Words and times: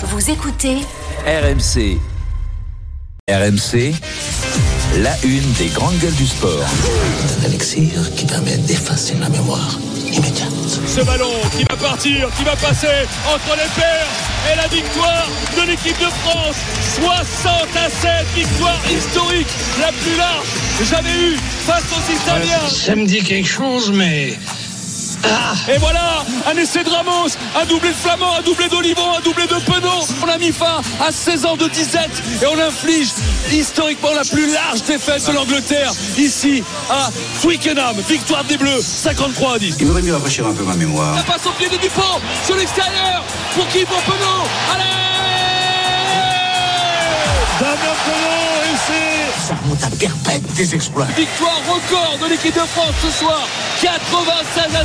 Vous 0.00 0.30
écoutez 0.30 0.76
RMC. 1.26 1.98
RMC, 3.28 3.92
la 4.98 5.10
une 5.24 5.52
des 5.54 5.66
grandes 5.74 5.98
gueules 5.98 6.14
du 6.14 6.26
sport. 6.26 6.64
Un 7.40 7.46
élixir 7.46 8.14
qui 8.14 8.24
permet 8.24 8.58
d'effacer 8.58 9.14
la 9.20 9.28
mémoire 9.28 9.76
immédiate. 10.06 10.52
Ce 10.86 11.00
ballon 11.00 11.32
qui 11.56 11.64
va 11.64 11.76
partir, 11.76 12.30
qui 12.36 12.44
va 12.44 12.54
passer 12.54 13.08
entre 13.26 13.56
les 13.56 13.68
paires 13.74 14.06
et 14.52 14.56
la 14.56 14.68
victoire 14.68 15.26
de 15.56 15.68
l'équipe 15.68 15.98
de 15.98 16.10
France. 16.22 16.56
60 16.94 17.68
à 17.76 17.90
7, 17.90 18.26
victoire 18.36 18.80
historique, 18.88 19.48
la 19.80 19.88
plus 19.88 20.16
large 20.16 20.46
jamais 20.84 21.32
eue 21.32 21.36
face 21.66 21.84
aux 21.92 22.12
Italiens. 22.12 22.68
Ça 22.68 22.94
me 22.94 23.04
dit 23.04 23.22
quelque 23.24 23.48
chose, 23.48 23.90
mais. 23.92 24.38
Et 25.68 25.78
voilà, 25.78 26.24
un 26.46 26.56
essai 26.56 26.84
de 26.84 26.90
Ramos, 26.90 27.28
un 27.60 27.64
doublé 27.66 27.90
de 27.90 27.94
Flamand, 27.94 28.36
un 28.38 28.42
doublé 28.42 28.68
d'Olivon, 28.68 29.14
un 29.16 29.20
doublé 29.20 29.46
de 29.46 29.54
Penaud. 29.54 30.06
On 30.22 30.28
a 30.28 30.38
mis 30.38 30.52
fin 30.52 30.80
à 31.00 31.12
16 31.12 31.46
ans 31.46 31.56
de 31.56 31.68
disette 31.68 32.22
et 32.42 32.46
on 32.46 32.58
inflige 32.58 33.08
historiquement 33.52 34.12
la 34.14 34.24
plus 34.24 34.52
large 34.52 34.82
défaite 34.82 35.26
de 35.26 35.32
l'Angleterre 35.32 35.92
ici 36.16 36.62
à 36.90 37.10
Twickenham. 37.40 37.96
Victoire 38.08 38.44
des 38.44 38.56
Bleus, 38.56 38.80
53 38.80 39.54
à 39.54 39.58
10. 39.58 39.76
Il 39.80 39.86
vaudrait 39.86 40.02
mieux 40.02 40.14
rafraîchir 40.14 40.46
un 40.46 40.54
peu 40.54 40.64
ma 40.64 40.74
mémoire. 40.74 41.16
La 41.16 41.22
passe 41.22 41.46
au 41.46 41.50
pied 41.50 41.68
de 41.68 41.76
Dupont 41.76 42.20
sur 42.44 42.56
l'extérieur. 42.56 43.24
Pour 43.54 43.66
qui 43.68 43.84
Pour 43.84 44.00
Penaud. 44.02 44.44
Allez 44.74 45.27
Damien 47.58 47.74
Penaud 48.04 48.62
et 48.64 48.76
c'est 48.86 49.48
Ça 49.48 49.54
remonte 49.62 49.82
à 49.82 49.90
perpète 49.96 50.42
des 50.54 50.74
exploits. 50.74 51.06
victoire 51.16 51.60
record 51.68 52.18
de 52.22 52.30
l'équipe 52.30 52.54
de 52.54 52.60
France 52.60 52.94
ce 53.02 53.10
soir. 53.10 53.48
96 53.82 54.64
à 54.76 54.84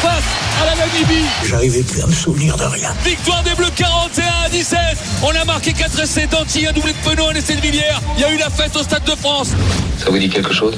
face 0.00 0.24
à 0.60 0.66
la 0.66 0.74
Namibie. 0.76 1.26
J'arrivais 1.44 1.82
plus 1.82 2.02
à 2.02 2.06
me 2.06 2.12
souvenir 2.12 2.56
de 2.56 2.64
rien. 2.64 2.90
Victoire 3.04 3.42
des 3.44 3.54
Bleus 3.54 3.70
41 3.76 4.24
à 4.46 4.48
17. 4.48 4.78
On 5.22 5.30
a 5.30 5.44
marqué 5.44 5.72
4 5.72 6.00
essais 6.00 6.26
d'Antilles, 6.26 6.66
un 6.66 6.72
doublé 6.72 6.92
de 6.92 6.98
Penaud, 7.08 7.28
un 7.28 7.34
essai 7.34 7.54
de 7.54 7.60
Villiers. 7.60 7.82
Il 8.16 8.22
y 8.22 8.24
a 8.24 8.32
eu 8.32 8.38
la 8.38 8.50
fête 8.50 8.74
au 8.76 8.82
Stade 8.82 9.04
de 9.04 9.14
France. 9.14 9.50
Ça 9.98 10.10
vous 10.10 10.18
dit 10.18 10.28
quelque 10.28 10.52
chose? 10.52 10.76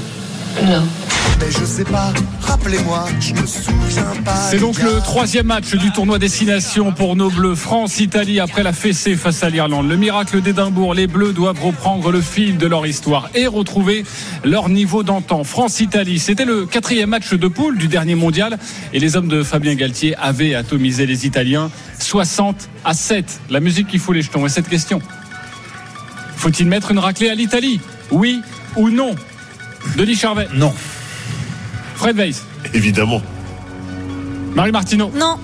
Mais 1.45 1.51
je 1.51 1.65
sais 1.67 1.85
pas, 1.85 2.11
rappelez-moi, 2.41 3.05
je 3.21 3.35
me 3.35 3.47
souviens 3.47 4.23
pas. 4.25 4.35
C'est 4.35 4.61
donc 4.61 4.79
le 4.83 5.03
troisième 5.03 5.45
match 5.47 5.75
du 5.75 5.93
tournoi 5.93 6.19
destination 6.19 6.93
pour 6.93 7.17
nos 7.17 7.29
Bleus. 7.29 7.55
France-Italie 7.55 8.41
après 8.41 8.63
la 8.63 8.73
fessée 8.73 9.15
face 9.15 9.43
à 9.43 9.51
l'Irlande. 9.51 9.87
Le 9.87 9.99
miracle 9.99 10.41
d'Édimbourg. 10.41 10.95
Les 10.95 11.07
Bleus 11.07 11.35
doivent 11.35 11.61
reprendre 11.61 12.11
le 12.11 12.23
fil 12.23 12.57
de 12.57 12.67
leur 12.67 12.87
histoire 12.87 13.29
et 13.35 13.47
retrouver 13.47 14.07
leur 14.43 14.71
niveau 14.71 15.03
d'antan. 15.03 15.45
France-Italie, 15.45 16.19
c'était 16.19 16.47
le 16.47 16.65
quatrième 16.65 17.11
match 17.11 17.35
de 17.35 17.49
poule 17.49 17.77
du 17.77 17.89
dernier 17.89 18.15
mondial 18.15 18.59
et 18.95 18.99
les 18.99 19.15
hommes 19.17 19.29
de 19.29 19.43
Fabien 19.43 19.75
Galtier 19.75 20.17
avaient 20.17 20.55
atomisé 20.55 21.05
les 21.05 21.27
Italiens 21.27 21.71
60 21.99 22.71
à 22.87 22.95
7. 22.95 23.41
La 23.51 23.61
musique 23.61 23.89
qui 23.89 23.99
fout 23.99 24.17
les 24.17 24.23
jetons. 24.23 24.47
Et 24.47 24.49
cette 24.49 24.69
question 24.71 25.03
faut-il 26.37 26.69
mettre 26.69 26.91
une 26.91 26.99
raclée 26.99 27.29
à 27.29 27.35
l'Italie? 27.35 27.81
Oui 28.11 28.41
ou 28.77 28.89
non? 28.89 29.15
Denis 29.99 30.17
Charvet? 30.17 30.49
Non. 30.55 30.73
Fred 31.95 32.17
Weiss 32.17 32.43
Évidemment. 32.73 33.23
Marie 34.55 34.73
Martineau 34.73 35.11
Non. 35.15 35.37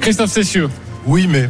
Christophe 0.00 0.30
Cessieux 0.30 0.68
Oui, 1.06 1.26
mais. 1.26 1.48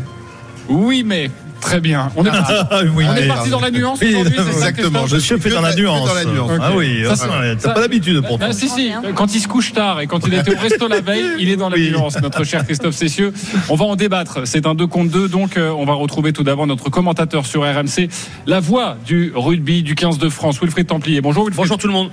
Oui, 0.69 1.03
mais 1.05 1.31
très 1.63 1.81
bien. 1.81 2.11
On 2.17 2.25
est 2.27 2.31
parti, 2.31 2.53
oui, 2.95 3.05
on 3.09 3.15
est 3.17 3.21
mais- 3.23 3.27
parti 3.29 3.49
dans 3.51 3.61
la 3.61 3.71
nuance 3.71 3.99
Oui, 4.03 4.15
Exactement. 4.17 5.07
Je 5.07 5.17
suis 5.17 5.39
fait 5.41 5.49
dans 5.51 5.63
la 5.63 5.75
nuance. 5.75 6.07
dans 6.07 6.15
la 6.15 6.25
nuance. 6.25 6.51
Ah 6.61 6.71
oui, 6.77 7.03
Ça, 7.15 7.27
t'as 7.61 7.71
pas 7.73 7.81
l'habitude 7.81 8.21
pourtant. 8.27 8.47
Ah, 8.51 8.53
si, 8.53 8.69
si. 8.69 8.91
Quand 9.15 9.35
il 9.35 9.41
se 9.41 9.49
couche 9.49 9.73
tard 9.73 10.01
et 10.01 10.07
quand 10.07 10.27
il 10.27 10.35
était 10.35 10.55
au 10.55 10.59
resto 10.61 10.89
la 10.89 11.01
veille, 11.01 11.25
il 11.39 11.49
est 11.49 11.57
dans 11.57 11.69
la 11.71 11.77
Oui. 11.77 11.91
nuance, 11.91 12.21
notre 12.21 12.45
cher 12.45 12.65
Christophe 12.67 12.95
Cessieux. 12.95 13.33
On 13.69 13.77
va 13.77 13.85
en 13.87 13.97
débattre. 13.97 14.41
C'est 14.47 14.67
un 14.67 14.75
2 14.75 14.87
contre 14.87 15.11
2, 15.13 15.29
donc 15.29 15.57
euh, 15.57 15.71
on 15.71 15.85
va 15.87 15.95
retrouver 15.95 16.33
tout 16.33 16.43
d'abord 16.43 16.67
notre 16.67 16.91
commentateur 16.91 17.47
sur 17.47 17.63
RMC, 17.63 18.09
la 18.47 18.61
voix 18.61 18.97
du 19.07 19.33
rugby 19.35 19.83
du 19.83 19.95
15 19.95 20.19
de 20.19 20.29
France, 20.29 20.61
Wilfried 20.61 20.87
Templier. 20.89 21.21
Bonjour 21.21 21.45
Wilfried. 21.45 21.63
Bonjour 21.63 21.79
tout 21.79 21.87
le 21.87 21.93
monde. 21.93 22.11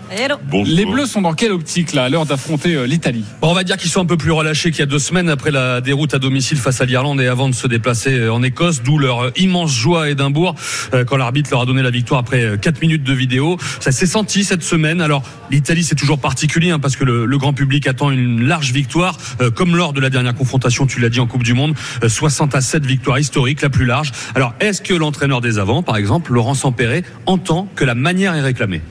Les 0.66 0.86
Bleus 0.86 1.08
sont 1.08 1.22
dans 1.22 1.34
quelle 1.34 1.52
optique 1.52 1.94
là, 1.94 2.04
à 2.06 2.10
l'heure 2.10 2.26
d'affronter 2.26 2.76
euh, 2.76 2.86
l'Italie? 2.86 3.24
Bon, 3.42 3.50
on 3.50 3.54
va 3.54 3.64
dire 3.64 3.78
qu'ils 3.78 3.90
sont 3.90 4.02
un 4.02 4.06
peu 4.06 4.18
plus 4.18 4.32
relâchés 4.32 4.70
qu'il 4.72 4.80
y 4.80 4.84
a 4.84 4.86
deux 4.86 5.00
semaines 5.00 5.30
après 5.30 5.52
la 5.52 5.82
déroute 5.82 6.14
à 6.14 6.20
domicile 6.20 6.58
face 6.58 6.82
à 6.82 6.86
l'Irlande 6.86 7.20
et 7.22 7.28
avant 7.28 7.50
de 7.50 7.56
se 7.56 7.68
déplacer 7.68 8.30
en 8.30 8.44
Écosse, 8.44 8.82
d'où 8.84 8.98
leur 9.00 9.26
euh, 9.26 9.32
immense 9.40 9.74
joie 9.74 10.04
à 10.04 10.10
Édimbourg 10.10 10.56
euh, 10.94 11.04
quand 11.04 11.18
l'arbitre 11.18 11.50
leur 11.52 11.62
a 11.62 11.66
donné 11.66 11.82
la 11.82 11.90
victoire 11.90 12.20
après 12.20 12.44
euh, 12.44 12.58
quatre 12.58 12.82
minutes 12.82 13.04
de 13.04 13.14
vidéo. 13.14 13.58
Ça 13.80 13.92
s'est 13.92 14.06
senti 14.06 14.44
cette 14.44 14.64
semaine. 14.64 15.02
Alors 15.02 15.24
l'Italie 15.52 15.84
c'est 15.84 15.96
toujours 15.96 16.20
particulier 16.20 16.72
hein, 16.72 16.80
parce 16.80 16.96
que 16.96 17.04
le, 17.04 17.38
grand 17.38 17.54
public 17.54 17.88
attend 17.88 18.12
une 18.12 18.44
large 18.44 18.74
victoire, 18.74 19.18
euh, 19.42 19.50
comme 19.50 19.76
lors 19.76 19.94
de 19.94 20.02
la 20.02 20.10
dernière 20.10 20.36
confrontation, 20.36 20.86
tu 20.86 21.00
l'as 21.00 21.10
dit 21.10 21.20
en 21.20 21.28
Coupe 21.28 21.44
du 21.44 21.54
Monde, 21.54 21.74
euh, 22.04 22.10
60 22.10 22.54
à 22.54 22.62
7 22.62 22.86
victoire 22.86 23.18
historique, 23.18 23.62
la 23.62 23.70
plus 23.70 23.86
large. 23.86 24.12
Alors 24.36 24.54
est-ce 24.60 24.82
que 24.82 24.94
l'entraîneur 24.94 25.40
des 25.40 25.58
avants, 25.58 25.82
par 25.82 25.96
exemple, 25.96 26.34
Laurent 26.34 26.54
Sampéré, 26.54 27.04
entend 27.26 27.68
que 27.76 27.86
la 27.86 27.96
manière 27.96 28.36
est 28.36 28.42
réclamée? 28.42 28.82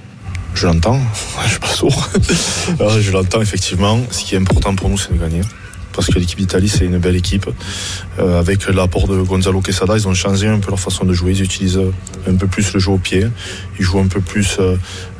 Je 0.55 0.67
l'entends, 0.67 1.01
je 1.45 1.51
suis 1.51 1.61
pas 1.61 1.67
sourd. 1.69 2.09
Euh, 2.81 3.01
je 3.01 3.11
l'entends 3.11 3.41
effectivement. 3.41 3.99
Ce 4.11 4.25
qui 4.25 4.35
est 4.35 4.39
important 4.39 4.75
pour 4.75 4.89
nous, 4.89 4.99
c'est 4.99 5.13
de 5.13 5.19
gagner. 5.19 5.41
Parce 5.99 6.07
que 6.15 6.19
l'équipe 6.21 6.39
d'Italie, 6.39 6.69
c'est 6.69 6.85
une 6.85 6.99
belle 6.99 7.17
équipe. 7.17 7.51
Euh, 8.21 8.39
avec 8.39 8.69
l'apport 8.69 9.09
de 9.09 9.21
Gonzalo 9.21 9.61
Quesada, 9.61 9.97
ils 9.97 10.07
ont 10.07 10.15
changé 10.15 10.47
un 10.47 10.61
peu 10.61 10.71
leur 10.71 10.79
façon 10.79 11.05
de 11.05 11.13
jouer. 11.13 11.33
Ils 11.33 11.43
utilisent 11.43 11.81
un 12.29 12.37
peu 12.37 12.47
plus 12.47 12.73
le 12.73 12.79
jeu 12.79 12.93
au 12.93 12.99
pied. 12.99 13.27
Ils 13.81 13.85
jouent 13.85 13.99
un 13.99 14.07
peu 14.07 14.21
plus 14.21 14.59
euh, 14.61 14.77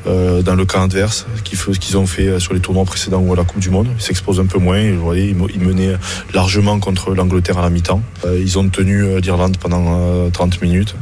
euh, 0.07 0.41
dans 0.41 0.55
le 0.55 0.63
camp 0.65 0.81
adverse, 0.83 1.25
f- 1.53 1.77
qu'ils 1.77 1.97
ont 1.97 2.05
fait 2.07 2.39
sur 2.39 2.53
les 2.53 2.61
tournois 2.61 2.85
précédents 2.85 3.19
ou 3.19 3.33
à 3.33 3.35
la 3.35 3.43
Coupe 3.43 3.59
du 3.59 3.69
Monde. 3.69 3.87
Ils 3.99 4.01
s'exposent 4.01 4.39
un 4.39 4.45
peu 4.45 4.57
moins. 4.57 4.81
Vous 4.93 5.01
voyez, 5.03 5.27
ils, 5.27 5.35
me- 5.35 5.51
ils 5.53 5.59
menaient 5.59 5.97
largement 6.33 6.79
contre 6.79 7.13
l'Angleterre 7.13 7.57
à 7.57 7.61
la 7.63 7.69
mi-temps. 7.69 8.01
Ils 8.25 8.57
ont 8.57 8.69
tenu 8.69 9.19
l'Irlande 9.19 9.57
pendant 9.57 9.83
euh, 9.99 10.29
30 10.29 10.61
minutes. 10.61 10.95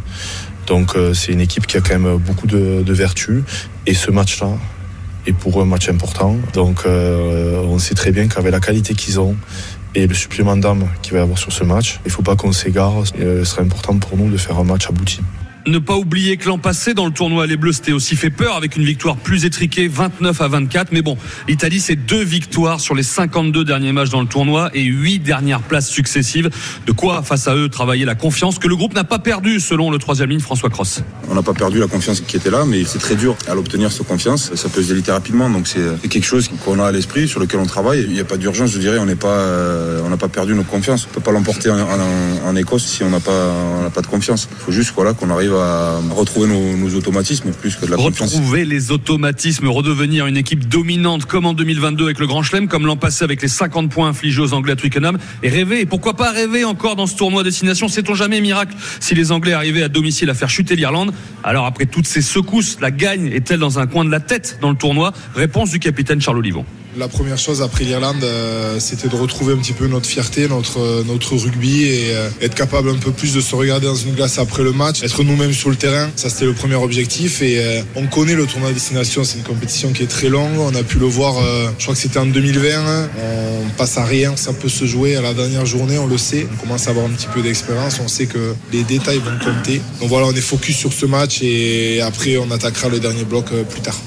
Donc 0.66 0.96
c'est 1.14 1.32
une 1.32 1.40
équipe 1.40 1.68
qui 1.68 1.78
a 1.78 1.82
quand 1.82 1.98
même 2.00 2.18
beaucoup 2.18 2.48
de 2.48 2.84
vertus. 2.92 3.44
Et 3.86 3.94
ce 3.94 4.10
match-là 4.10 4.50
est 5.28 5.34
pour 5.34 5.60
eux 5.60 5.64
un 5.64 5.66
match 5.66 5.90
important. 5.90 6.36
Donc 6.54 6.84
euh, 6.86 7.62
on 7.64 7.80
sait 7.80 7.96
très 7.96 8.12
bien 8.12 8.28
qu'avec 8.28 8.52
la 8.52 8.60
qualité 8.60 8.94
qu'ils 8.94 9.20
ont 9.20 9.36
et 9.96 10.08
le 10.08 10.14
supplément 10.14 10.58
d'âme 10.58 10.88
qu'il 11.02 11.14
va 11.14 11.20
y 11.20 11.22
avoir 11.22 11.38
sur 11.38 11.52
ce 11.52 11.64
match, 11.64 12.00
il 12.06 12.10
ne 12.10 12.14
faut 12.14 12.24
pas 12.24 12.36
qu'on 12.36 12.52
s'égare. 12.52 12.94
Euh, 13.20 13.44
Ce 13.44 13.52
serait 13.52 13.64
important 13.64 13.98
pour 13.98 14.18
nous 14.18 14.30
de 14.30 14.38
faire 14.38 14.58
un 14.58 14.64
match 14.64 14.88
abouti. 14.88 15.22
Ne 15.68 15.80
pas 15.80 15.98
oublier 15.98 16.38
que 16.38 16.48
l'an 16.48 16.58
passé, 16.58 16.94
dans 16.94 17.06
le 17.06 17.12
tournoi, 17.12 17.46
les 17.46 17.58
Bleus 17.58 17.74
s'étaient 17.74 17.92
aussi 17.92 18.16
fait 18.16 18.30
peur 18.30 18.56
avec 18.56 18.78
une 18.78 18.86
victoire 18.86 19.18
plus 19.18 19.44
étriquée, 19.44 19.90
29 19.90 20.40
à 20.40 20.48
24. 20.48 20.94
Mais 20.94 21.02
bon, 21.02 21.18
l'Italie, 21.50 21.82
c'est 21.82 21.98
deux 21.98 22.24
victoires 22.24 22.80
sur 22.80 22.96
les 22.96 23.04
52 23.04 23.66
derniers 23.66 23.92
matchs 23.92 24.10
dans 24.10 24.22
le 24.22 24.28
tournoi 24.28 24.70
et 24.74 24.84
huit 24.84 25.20
dernières 25.20 25.62
places 25.62 25.90
successives. 25.90 26.50
De 26.86 26.92
quoi, 26.94 27.22
face 27.22 27.50
à 27.50 27.56
eux, 27.58 27.68
travailler 27.68 28.06
la 28.06 28.16
confiance 28.16 28.60
que 28.60 28.70
le 28.70 28.78
groupe 28.78 28.96
n'a 28.96 29.04
pas 29.04 29.20
perdu, 29.20 29.60
selon 29.60 29.92
le 29.92 29.98
troisième 29.98 30.30
ligne 30.30 30.40
François 30.40 30.70
Cross. 30.70 31.02
On 31.30 31.36
n'a 31.36 31.44
pas 31.44 31.54
perdu 31.54 31.80
la 31.80 31.88
confiance 31.88 32.22
qui 32.22 32.38
était 32.38 32.50
là, 32.50 32.64
mais 32.66 32.86
c'est 32.86 33.00
très 33.00 33.16
dur 33.16 33.36
à 33.50 33.54
l'obtenir 33.54 33.92
cette 33.92 34.08
confiance. 34.08 34.56
Ça 34.56 34.70
peut 34.70 34.82
se 34.82 34.88
déliter 34.88 35.12
rapidement, 35.12 35.50
donc 35.50 35.68
c'est 35.68 36.08
quelque 36.08 36.26
chose 36.26 36.50
qu'on 36.64 36.80
a 36.80 36.86
à 36.86 36.92
l'esprit, 36.94 37.28
sur 37.28 37.42
lequel 37.42 37.60
on 37.60 37.66
travaille. 37.66 38.04
Il 38.04 38.14
n'y 38.14 38.22
a 38.22 38.26
pas 38.26 38.38
d'urgence, 38.38 38.72
je 38.72 38.80
dirais. 38.80 39.00
On 39.00 39.16
pas, 39.18 39.28
euh, 39.28 40.02
on 40.06 40.10
n'a 40.10 40.18
pas 40.18 40.30
perdu 40.30 40.56
notre 40.56 40.70
confiance. 40.70 41.08
On 41.12 41.14
peut 41.14 41.20
pas 41.20 41.34
l'emporter 41.34 41.70
en, 41.70 42.56
Écosse 42.56 42.86
si 42.86 43.04
on 43.04 43.10
n'a 43.10 43.20
pas, 43.20 43.54
pas 43.94 44.02
de 44.02 44.08
confiance. 44.08 44.48
Il 44.52 44.64
faut 44.64 44.72
juste 44.72 44.94
voilà 44.96 45.14
qu'on 45.14 45.30
arrive 45.30 45.54
à 45.54 45.57
retrouver 46.14 46.48
nos, 46.48 46.96
automatismes 46.96 47.52
plus 47.52 47.76
que 47.76 47.86
de 47.86 47.92
la 47.92 47.98
confiance. 47.98 48.34
Retrouver 48.34 48.66
les 48.66 48.92
automatismes, 48.92 49.68
redevenir 49.68 50.28
une 50.28 50.38
équipe 50.38 50.68
dominante 50.68 51.26
comme 51.26 51.46
en 51.46 51.54
2022 51.54 52.06
avec 52.06 52.20
le 52.20 52.28
Grand 52.28 52.44
Chelem, 52.44 52.68
comme 52.68 52.86
l'an 52.86 52.98
passé 52.98 53.24
avec 53.24 53.42
les 53.42 53.48
50 53.48 53.90
points 53.90 54.10
infligés 54.10 54.42
aux 54.42 54.54
Anglais 54.54 54.74
à 54.74 54.76
Twickenham, 54.76 55.18
et 55.44 55.50
rêver, 55.50 55.82
et 55.82 55.86
pourquoi 55.86 56.16
pas 56.16 56.32
rêver 56.32 56.64
encore 56.64 56.96
dans 56.96 57.08
ce 57.08 57.16
tournoi 57.16 57.44
destination, 57.44 57.88
sait-on 57.88 58.16
jamais 58.16 58.42
miracle 58.42 58.76
si 59.00 59.16
les 59.16 59.32
Anglais 59.32 59.54
arrivaient 59.54 59.84
à 59.84 59.90
domicile 59.90 60.30
à 60.30 60.34
faire 60.34 60.50
chuter 60.50 60.76
l'Irlande. 60.76 61.14
Alors 61.44 61.66
après 61.66 61.86
toutes 61.86 62.08
ces 62.08 62.22
secousses, 62.22 62.78
la 62.82 62.92
gagne 62.92 63.28
est-elle 63.28 63.60
dans 63.60 63.80
un 63.80 63.88
coin 63.88 64.06
de 64.06 64.12
la 64.12 64.20
tête 64.20 64.60
dans 64.62 64.70
le 64.70 64.78
tournoi? 64.78 65.14
Réponse 65.36 65.72
du 65.72 65.80
capitaine 65.80 66.22
Charles 66.22 66.38
Olivon. 66.38 66.66
La 66.98 67.08
première 67.08 67.38
chose 67.38 67.62
après 67.62 67.84
l'Irlande, 67.84 68.24
euh, 68.24 68.80
c'était 68.80 69.08
de 69.08 69.16
retrouver 69.16 69.54
un 69.54 69.58
petit 69.58 69.74
peu 69.74 69.86
notre 69.86 70.08
fierté, 70.08 70.48
notre, 70.48 70.80
euh, 70.80 71.04
rugby 71.32 71.84
et 71.84 72.16
euh, 72.16 72.28
être 72.42 72.56
capable 72.56 72.90
un 72.90 72.96
peu 72.96 73.12
plus 73.12 73.36
de 73.36 73.42
se 73.42 73.54
regarder 73.54 73.86
dans 73.86 73.94
une 73.96 74.16
glace 74.16 74.40
après 74.40 74.64
le 74.64 74.72
match, 74.72 75.04
être 75.04 75.24
nous-mêmes 75.24 75.54
sur 75.54 75.70
le 75.70 75.76
terrain. 75.76 76.10
Ça, 76.16 76.32
c'était 76.32 76.46
le 76.46 76.54
premier 76.54 76.74
objectif. 76.74 77.44
Et 77.44 77.84
on 77.96 78.08
connaît 78.08 78.34
le 78.34 78.48
tournoi 78.48 78.70
de 78.70 78.74
destination, 78.74 79.24
c'est 79.24 79.38
une 79.38 79.44
compétition 79.44 79.92
qui 79.94 80.02
est 80.02 80.08
très 80.08 80.30
longue. 80.30 80.58
On 80.58 80.74
a 80.74 80.82
pu 80.82 80.98
le 80.98 81.06
voir, 81.06 81.36
je 81.78 81.84
crois 81.84 81.94
que 81.94 82.02
c'était 82.02 82.18
en 82.18 82.26
2020. 82.26 82.70
hein. 82.74 83.10
On 83.20 83.70
passe 83.78 83.98
à 84.00 84.06
rien, 84.06 84.36
ça 84.36 84.54
peut 84.54 84.70
se 84.70 84.86
jouer 84.86 85.18
à 85.18 85.22
la 85.22 85.36
dernière 85.36 85.68
journée, 85.68 86.00
on 86.00 86.08
le 86.08 86.18
sait. 86.18 86.48
On 86.52 86.62
commence 86.62 86.88
à 86.88 86.92
avoir 86.92 87.06
un 87.06 87.10
petit 87.10 87.28
peu 87.32 87.44
d'expérience, 87.44 88.00
on 88.04 88.08
sait 88.08 88.26
que 88.26 88.56
les 88.74 88.84
détails 88.84 89.20
vont 89.20 89.38
compter. 89.46 89.82
Donc 90.00 90.10
voilà, 90.10 90.26
on 90.26 90.34
est 90.34 90.42
focus 90.42 90.76
sur 90.78 90.92
ce 90.92 91.06
match 91.06 91.44
et 91.44 92.02
après, 92.02 92.38
on 92.38 92.50
attaquera 92.50 92.90
le 92.90 93.00
dernier 93.00 93.24
bloc 93.24 93.46
plus 93.70 93.82
tard. 93.82 93.98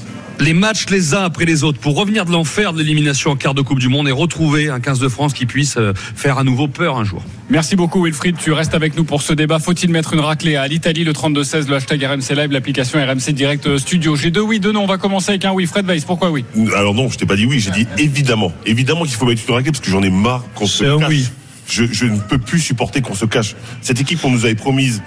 Les 0.41 0.53
matchs 0.53 0.87
les 0.89 1.13
uns 1.13 1.23
après 1.23 1.45
les 1.45 1.63
autres 1.63 1.79
pour 1.79 1.95
revenir 1.95 2.25
de 2.25 2.31
l'enfer 2.31 2.73
de 2.73 2.79
l'élimination 2.79 3.31
en 3.31 3.35
quart 3.35 3.53
de 3.53 3.61
Coupe 3.61 3.77
du 3.77 3.89
Monde 3.89 4.07
et 4.07 4.11
retrouver 4.11 4.69
un 4.69 4.79
15 4.79 4.99
de 4.99 5.07
France 5.07 5.33
qui 5.33 5.45
puisse 5.45 5.77
euh, 5.77 5.93
faire 5.95 6.39
à 6.39 6.43
nouveau 6.43 6.67
peur 6.67 6.97
un 6.97 7.03
jour. 7.03 7.23
Merci 7.49 7.75
beaucoup 7.75 8.03
Wilfried, 8.03 8.37
tu 8.37 8.51
restes 8.51 8.73
avec 8.73 8.97
nous 8.97 9.03
pour 9.03 9.21
ce 9.21 9.33
débat. 9.33 9.59
Faut-il 9.59 9.91
mettre 9.91 10.13
une 10.13 10.19
raclée 10.19 10.55
à 10.55 10.67
l'Italie 10.67 11.03
le 11.03 11.13
32-16, 11.13 11.67
le 11.67 11.75
hashtag 11.75 12.03
RMC 12.03 12.35
Live, 12.35 12.51
l'application 12.51 12.99
RMC 12.99 13.33
Direct 13.33 13.77
Studio 13.77 14.15
J'ai 14.15 14.31
deux? 14.31 14.41
Oui, 14.41 14.59
deux 14.59 14.71
non. 14.71 14.83
On 14.83 14.87
va 14.87 14.97
commencer 14.97 15.29
avec 15.29 15.45
un 15.45 15.51
oui. 15.51 15.67
Fred 15.67 15.85
Weiss, 15.85 16.05
pourquoi 16.05 16.31
oui? 16.31 16.43
Alors 16.75 16.95
non, 16.95 17.07
je 17.09 17.17
t'ai 17.19 17.27
pas 17.27 17.35
dit 17.35 17.45
oui, 17.45 17.59
j'ai 17.59 17.71
dit 17.71 17.85
évidemment. 17.99 18.51
Évidemment 18.65 19.03
qu'il 19.03 19.13
faut 19.13 19.25
mettre 19.27 19.43
une 19.47 19.53
raclée 19.53 19.71
parce 19.71 19.83
que 19.83 19.91
j'en 19.91 20.01
ai 20.01 20.09
marre 20.09 20.43
qu'on 20.55 20.65
se 20.65 20.83
cache. 20.83 21.07
oui. 21.07 21.27
je, 21.67 21.85
je 21.91 22.05
ne 22.05 22.17
peux 22.17 22.39
plus 22.39 22.59
supporter 22.59 23.01
qu'on 23.01 23.15
se 23.15 23.25
cache. 23.25 23.55
Cette 23.81 24.01
équipe 24.01 24.19
qu'on 24.19 24.31
nous 24.31 24.45
avait 24.45 24.55
promise 24.55 25.03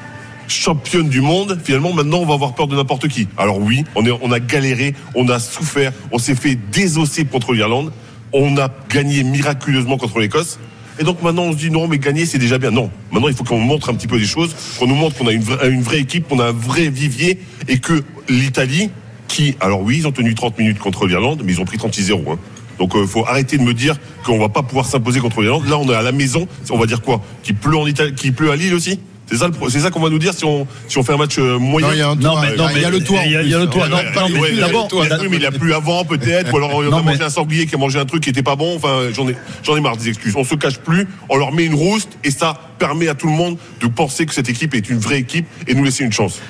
championne 0.48 1.08
du 1.08 1.20
monde, 1.20 1.58
finalement 1.62 1.92
maintenant 1.92 2.18
on 2.18 2.26
va 2.26 2.34
avoir 2.34 2.54
peur 2.54 2.66
de 2.66 2.76
n'importe 2.76 3.08
qui. 3.08 3.28
Alors 3.36 3.58
oui, 3.58 3.84
on, 3.94 4.04
est, 4.06 4.10
on 4.22 4.32
a 4.32 4.40
galéré, 4.40 4.94
on 5.14 5.28
a 5.28 5.38
souffert, 5.38 5.92
on 6.12 6.18
s'est 6.18 6.34
fait 6.34 6.56
désosser 6.72 7.24
contre 7.24 7.52
l'Irlande, 7.52 7.92
on 8.32 8.56
a 8.56 8.68
gagné 8.88 9.22
miraculeusement 9.22 9.96
contre 9.96 10.18
l'Écosse. 10.18 10.58
Et 10.98 11.02
donc 11.02 11.22
maintenant 11.22 11.44
on 11.44 11.52
se 11.52 11.56
dit 11.56 11.70
non 11.70 11.88
mais 11.88 11.98
gagner 11.98 12.26
c'est 12.26 12.38
déjà 12.38 12.58
bien. 12.58 12.70
Non, 12.70 12.90
maintenant 13.10 13.28
il 13.28 13.34
faut 13.34 13.44
qu'on 13.44 13.58
montre 13.58 13.90
un 13.90 13.94
petit 13.94 14.06
peu 14.06 14.18
des 14.18 14.26
choses, 14.26 14.54
qu'on 14.78 14.86
nous 14.86 14.94
montre 14.94 15.16
qu'on 15.16 15.26
a 15.26 15.32
une 15.32 15.82
vraie, 15.82 16.00
équipe, 16.00 16.28
qu'on 16.28 16.38
a 16.38 16.46
un 16.46 16.52
vrai 16.52 16.88
vivier 16.88 17.38
et 17.68 17.78
que 17.78 18.04
l'Italie, 18.28 18.90
qui, 19.26 19.56
alors 19.60 19.80
oui 19.80 19.98
ils 19.98 20.06
ont 20.06 20.12
tenu 20.12 20.34
30 20.34 20.58
minutes 20.58 20.78
contre 20.78 21.06
l'Irlande, 21.06 21.42
mais 21.44 21.52
ils 21.52 21.60
ont 21.60 21.64
pris 21.64 21.78
36-0. 21.78 22.20
Hein. 22.30 22.38
Donc 22.78 22.92
il 22.94 23.06
faut 23.06 23.24
arrêter 23.26 23.56
de 23.56 23.62
me 23.62 23.74
dire 23.74 23.96
qu'on 24.24 24.38
va 24.38 24.48
pas 24.48 24.62
pouvoir 24.62 24.86
s'imposer 24.86 25.20
contre 25.20 25.42
l'Irlande. 25.42 25.66
Là 25.68 25.78
on 25.78 25.88
est 25.90 25.94
à 25.94 26.02
la 26.02 26.12
maison, 26.12 26.46
on 26.70 26.78
va 26.78 26.86
dire 26.86 27.02
quoi? 27.02 27.20
Qu'il 27.42 27.56
pleut 27.56 27.76
en 27.76 27.86
Italie, 27.86 28.14
qu'il 28.14 28.32
pleut 28.32 28.50
à 28.50 28.56
Lille 28.56 28.74
aussi? 28.74 29.00
C'est 29.30 29.36
ça, 29.38 29.46
le 29.46 29.52
pro- 29.52 29.68
c'est 29.70 29.80
ça 29.80 29.90
qu'on 29.90 30.00
va 30.00 30.10
nous 30.10 30.18
dire 30.18 30.34
si 30.34 30.44
on, 30.44 30.66
si 30.88 30.98
on 30.98 31.02
fait 31.02 31.12
un 31.14 31.16
match 31.16 31.38
euh, 31.38 31.58
moyen. 31.58 31.88
Non, 31.88 31.92
il 31.94 31.98
y 31.98 32.02
a 32.02 32.08
un 32.66 32.72
il 32.72 32.80
y 32.82 32.84
a 32.84 32.90
le 32.90 33.02
toit. 33.02 33.18
en 33.20 33.22
il 33.24 33.32
y 33.32 33.36
a- 33.36 33.38
plus. 33.40 33.46
il 33.46 33.50
y 33.50 33.54
a 33.54 33.58
le 33.58 33.66
toit. 33.68 33.88
Non, 33.88 33.96
mais 34.30 34.38
il 34.50 34.56
y 34.58 34.62
a 34.62 34.66
d'abord, 34.66 34.84
le 34.84 34.90
toit. 34.90 35.06
Il 35.06 35.12
a- 35.12 35.18
oui, 35.20 35.26
mais 35.30 35.36
il 35.38 35.46
a 35.46 35.50
plu 35.50 35.72
avant 35.74 36.04
peut-être, 36.04 36.52
ou 36.52 36.56
alors 36.56 36.74
on 36.74 36.92
a 36.92 37.02
mangé 37.02 37.22
un 37.22 37.30
sanglier 37.30 37.66
qui 37.66 37.74
a 37.74 37.78
mangé 37.78 37.98
un 37.98 38.04
truc 38.04 38.22
qui 38.22 38.30
était 38.30 38.42
pas 38.42 38.56
bon. 38.56 38.76
Enfin, 38.76 39.08
j'en 39.12 39.28
ai, 39.28 39.36
j'en 39.62 39.76
ai 39.76 39.80
marre 39.80 39.96
des 39.96 40.08
excuses. 40.08 40.34
On 40.36 40.44
se 40.44 40.54
cache 40.54 40.78
plus, 40.78 41.06
on 41.28 41.36
leur 41.36 41.52
met 41.52 41.64
une 41.64 41.74
rouste 41.74 42.10
et 42.22 42.30
ça 42.30 42.54
permet 42.78 43.08
à 43.08 43.14
tout 43.14 43.26
le 43.26 43.32
monde 43.32 43.56
de 43.80 43.86
penser 43.86 44.26
que 44.26 44.34
cette 44.34 44.48
équipe 44.48 44.74
est 44.74 44.88
une 44.90 44.98
vraie 44.98 45.18
équipe 45.20 45.46
et 45.66 45.74
nous 45.74 45.84
laisser 45.84 46.04
une 46.04 46.12
chance. 46.12 46.40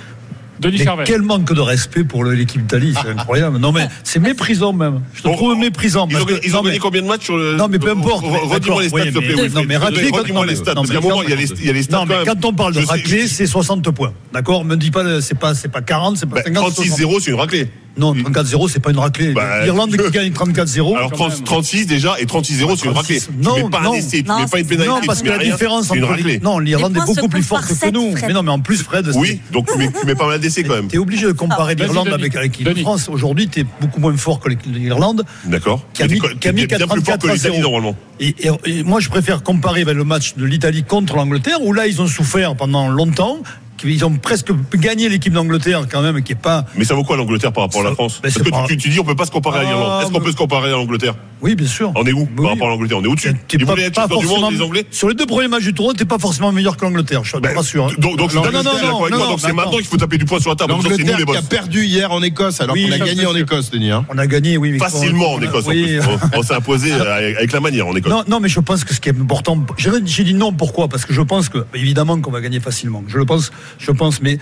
Denis 0.61 0.79
Mais 0.79 0.85
Charvet. 0.85 1.05
quel 1.05 1.23
manque 1.23 1.53
de 1.53 1.61
respect 1.61 2.05
pour 2.05 2.25
l'équipe 2.25 2.61
d'Italie, 2.63 2.95
c'est 3.03 3.09
incroyable. 3.19 3.59
Non 3.59 3.73
mais 3.73 3.89
c'est 4.05 4.21
méprisant 4.21 4.73
même. 4.73 5.01
Je 5.15 5.23
te 5.23 5.29
Bon, 5.29 5.35
trouve 5.35 5.57
méprisant. 5.57 6.07
Ils 6.11 6.17
ont, 6.17 6.25
parce 6.25 6.39
que- 6.41 6.47
ils 6.47 6.53
ont 6.55 6.59
non, 6.59 6.63
gagné 6.65 6.75
mais- 6.77 6.79
combien 6.81 7.03
de 7.03 7.07
matchs 7.09 7.25
sur 7.25 7.37
le. 7.37 7.57
Non, 7.57 7.69
mais 7.69 7.79
peu 7.79 7.91
importe. 7.91 8.25
Redis-moi 8.25 8.83
les 8.83 8.89
stats, 8.89 9.03
s'il 9.03 9.13
te 9.13 9.19
plaît. 9.19 9.49
Non, 9.55 9.63
mais 9.67 9.77
raclé, 9.77 10.11
quand- 10.11 10.43
les 10.45 10.55
stats. 10.57 10.75
non, 10.75 10.83
Parce 10.83 10.89
mais 10.89 10.95
qu'à 10.95 10.99
un 10.99 11.03
moment, 11.03 11.17
quand- 11.17 11.23
il 11.23 11.31
y 11.31 11.33
a 11.33 11.37
les, 11.37 11.51
il 11.61 11.67
y 11.67 11.71
a 11.71 11.73
les 11.73 11.83
stats 11.83 11.97
Non, 11.99 12.05
mais 12.07 12.15
quand 12.15 12.25
même. 12.25 12.35
quand 12.41 12.49
on 12.49 12.53
parle 12.53 12.75
de 12.75 12.81
raclée, 12.85 13.27
c'est 13.29 13.47
60 13.47 13.91
points. 13.91 14.13
D'accord 14.33 14.65
Me 14.65 14.77
dis 14.77 14.91
pas, 14.91 15.21
c'est 15.21 15.39
pas, 15.39 15.55
c'est 15.55 15.69
pas 15.69 15.83
40, 15.83 16.17
c'est 16.19 16.27
pas 16.27 16.37
Bah, 16.37 16.43
50. 16.45 16.73
60. 16.75 16.87
36-0, 16.87 17.21
c'est 17.21 17.31
une 17.31 17.37
raclée. 17.39 17.69
Non, 17.97 18.13
34-0, 18.15 18.69
c'est 18.69 18.81
pas 18.81 18.91
une 18.91 18.99
raclée. 18.99 19.33
Bah, 19.33 19.63
L'Irlande 19.65 19.91
je- 19.93 20.03
qui 20.03 20.11
gagne 20.11 20.33
34-0. 20.33 20.97
Alors 20.97 21.13
30 21.13 21.45
36 21.45 21.87
déjà 21.87 22.17
et 22.19 22.27
36-0 22.27 22.77
c'est 22.77 22.87
une 22.87 22.93
raclée. 22.93 23.19
36, 23.21 23.27
Tu 23.27 23.33
non, 23.49 23.57
mets 23.57 23.71
pas 23.71 23.81
non. 23.83 23.93
un 23.93 23.95
essai, 23.95 24.23
tu 24.23 24.29
Non, 24.29 24.41
mets 24.41 24.47
pas 24.47 24.59
une 24.59 24.67
pénalité, 24.67 24.95
Non, 24.95 25.01
parce 25.07 25.23
que 25.23 25.29
la 25.29 25.39
rien, 25.39 25.53
différence 25.53 25.91
entre 25.91 26.03
raclée. 26.07 26.41
non, 26.41 26.59
l'Irlande 26.59 26.95
Les 26.95 27.01
est 27.01 27.05
beaucoup 27.07 27.29
plus 27.29 27.43
forte 27.43 27.67
que 27.69 27.91
nous. 27.91 28.13
Fred. 28.17 28.25
Mais 28.29 28.33
non, 28.35 28.43
mais 28.43 28.51
en 28.51 28.59
plus, 28.59 28.83
Fred, 28.83 29.09
Oui, 29.15 29.41
donc 29.53 29.71
tu 29.71 29.79
mets, 29.79 29.91
tu 29.93 30.07
mets 30.07 30.15
pas 30.17 30.27
mal 30.27 30.41
d'essais 30.41 30.65
quand 30.65 30.75
même. 30.75 30.89
T'es 30.89 30.99
obligé 30.99 31.27
de 31.27 31.33
comparer 31.33 31.75
Vas-y, 31.77 31.87
l'Irlande 31.87 32.09
avec 32.09 32.35
l'équipe 32.35 32.67
de 32.67 32.71
Denis. 32.73 32.83
France. 32.83 33.09
Aujourd'hui, 33.09 33.47
t'es 33.49 33.65
beaucoup 33.81 34.01
moins 34.01 34.17
fort 34.17 34.41
que 34.41 34.49
l'Irlande. 34.67 35.25
D'accord. 35.45 35.85
Qui 35.95 36.03
a 36.03 36.09
mis- 36.09 36.21
qui 36.41 36.49
a 36.49 36.53
mis 36.53 36.67
bien 36.67 36.77
plus 36.79 36.87
fort 36.87 36.97
que 36.97 37.01
34 37.03 37.31
à 37.31 37.35
l'Italie 37.35 37.57
0. 37.57 37.63
normalement. 37.63 37.97
Et, 38.21 38.35
et- 38.41 38.51
et 38.79 38.83
moi, 38.83 39.01
je 39.01 39.09
préfère 39.09 39.43
comparer 39.43 39.83
avec 39.83 39.95
le 39.97 40.05
match 40.05 40.35
de 40.37 40.45
l'Italie 40.45 40.83
contre 40.85 41.17
l'Angleterre, 41.17 41.59
où 41.63 41.73
là, 41.73 41.87
ils 41.87 42.01
ont 42.03 42.07
souffert 42.07 42.55
pendant 42.57 42.89
longtemps. 42.89 43.39
Ils 43.83 44.05
ont 44.05 44.13
presque 44.17 44.51
gagné 44.75 45.09
l'équipe 45.09 45.33
d'Angleterre, 45.33 45.83
quand 45.91 46.01
même, 46.01 46.23
qui 46.23 46.33
est 46.33 46.37
pas. 46.37 46.65
Mais 46.77 46.85
ça 46.85 46.95
vaut 46.95 47.05
quoi 47.05 47.17
l'Angleterre 47.17 47.53
par 47.53 47.65
rapport 47.65 47.81
à 47.81 47.85
la 47.85 47.93
France? 47.93 48.21
ben, 48.23 48.31
Parce 48.33 48.43
que 48.45 48.51
pas- 48.51 48.65
tu, 48.69 48.77
tu 48.77 48.89
dis 48.89 49.01
on 49.01 49.05
peut 49.05 49.17
pas 49.17 49.27
se 49.27 49.31
comparer 49.31 49.59
à 49.59 49.63
Ah, 49.63 49.65
l'Irlande. 49.65 50.03
Est-ce 50.03 50.11
qu'on 50.13 50.19
mais- 50.21 50.25
peut 50.25 50.31
se 50.33 50.37
comparer 50.37 50.69
à 50.69 50.73
l'Angleterre? 50.73 51.15
Oui, 51.43 51.55
bien 51.55 51.67
sûr. 51.67 51.93
On 51.95 52.05
est 52.07 52.13
où 52.13 52.21
Oui. 52.21 52.29
par 52.37 52.51
rapport 52.53 52.69
à 52.69 52.71
l'Angleterre? 52.71 52.99
On 52.99 53.05
est 53.05 53.09
au-dessus. 53.09 53.35
Pas- 53.67 53.75
être 53.79 54.19
du 54.19 54.27
monde, 54.27 54.45
Anglais? 54.63 54.87
Sur 54.91 55.09
les 55.11 55.15
deux 55.15 55.27
premiers 55.27 55.49
matchs 55.49 55.65
du 55.65 55.75
tournoi, 55.75 55.93
t'es 55.95 56.05
pas 56.07 56.19
forcément 56.19 56.53
meilleur 56.53 56.77
que 56.77 56.85
l'Angleterre. 56.85 57.23
Je 57.25 57.31
suis 57.31 57.41
Ben, 57.41 57.55
pas 57.55 57.63
sûr. 57.63 57.85
hein. 57.87 57.91
Donc, 57.99 58.17
Non, 58.19 58.27
d'accord 58.27 58.63
non, 58.65 59.19
non, 59.19 59.29
Donc, 59.31 59.41
c'est 59.41 59.53
maintenant 59.53 59.77
qu'il 59.77 59.85
faut 59.87 59.97
taper 59.99 60.17
du 60.17 60.25
poing 60.25 60.41
sur 60.41 60.51
la 60.51 60.57
table. 60.57 60.73
L'Angleterre 60.73 61.17
qui 61.27 61.37
a 61.37 61.43
perdu 61.43 61.85
hier 61.85 62.11
en 62.13 62.23
Écosse 62.23 62.61
alors 62.61 62.77
qu'on 62.77 62.93
a 62.93 62.99
gagné 62.99 63.27
en. 63.27 63.35
Écosse, 63.35 63.71
Denis. 63.71 63.91
On 63.93 64.17
a 64.17 64.27
gagné, 64.27 64.57
oui. 64.57 64.71
mais 64.73 64.79
Facilement 64.79 65.33
en 65.33 65.39
on 65.39 65.43
a- 65.43 65.45
Écosse. 65.45 65.65
On- 66.35 66.43
s'est 66.43 66.55
imposé 66.55 66.93
avec 66.93 67.53
la 67.53 67.61
manière 67.61 67.87
en 67.89 67.95
Écosse. 67.97 68.11
Non, 68.13 68.23
non, 68.29 68.41
mais 68.41 68.49
je 68.49 68.61
pense 68.61 68.85
que 68.85 68.95
ce 68.95 69.01
qui 69.01 69.09
est 69.11 69.19
important, 69.21 69.59
j'ai 69.77 69.91
j'ai 70.07 70.25
dit 70.25 70.35
non. 70.35 70.53
Pourquoi? 70.53 70.89
Parce 70.89 71.05
que 71.05 71.13
je 71.13 71.21
pense 71.21 71.49
que, 71.49 71.59
évidemment, 71.75 72.21
qu'on 72.21 72.31
va 72.31 72.41
gagner 72.41 72.61
facilement. 72.61 73.03
Je 73.09 73.19
le 73.19 73.25
pense, 73.27 73.51
je 73.79 73.91
pense, 73.91 74.21
mais 74.23 74.39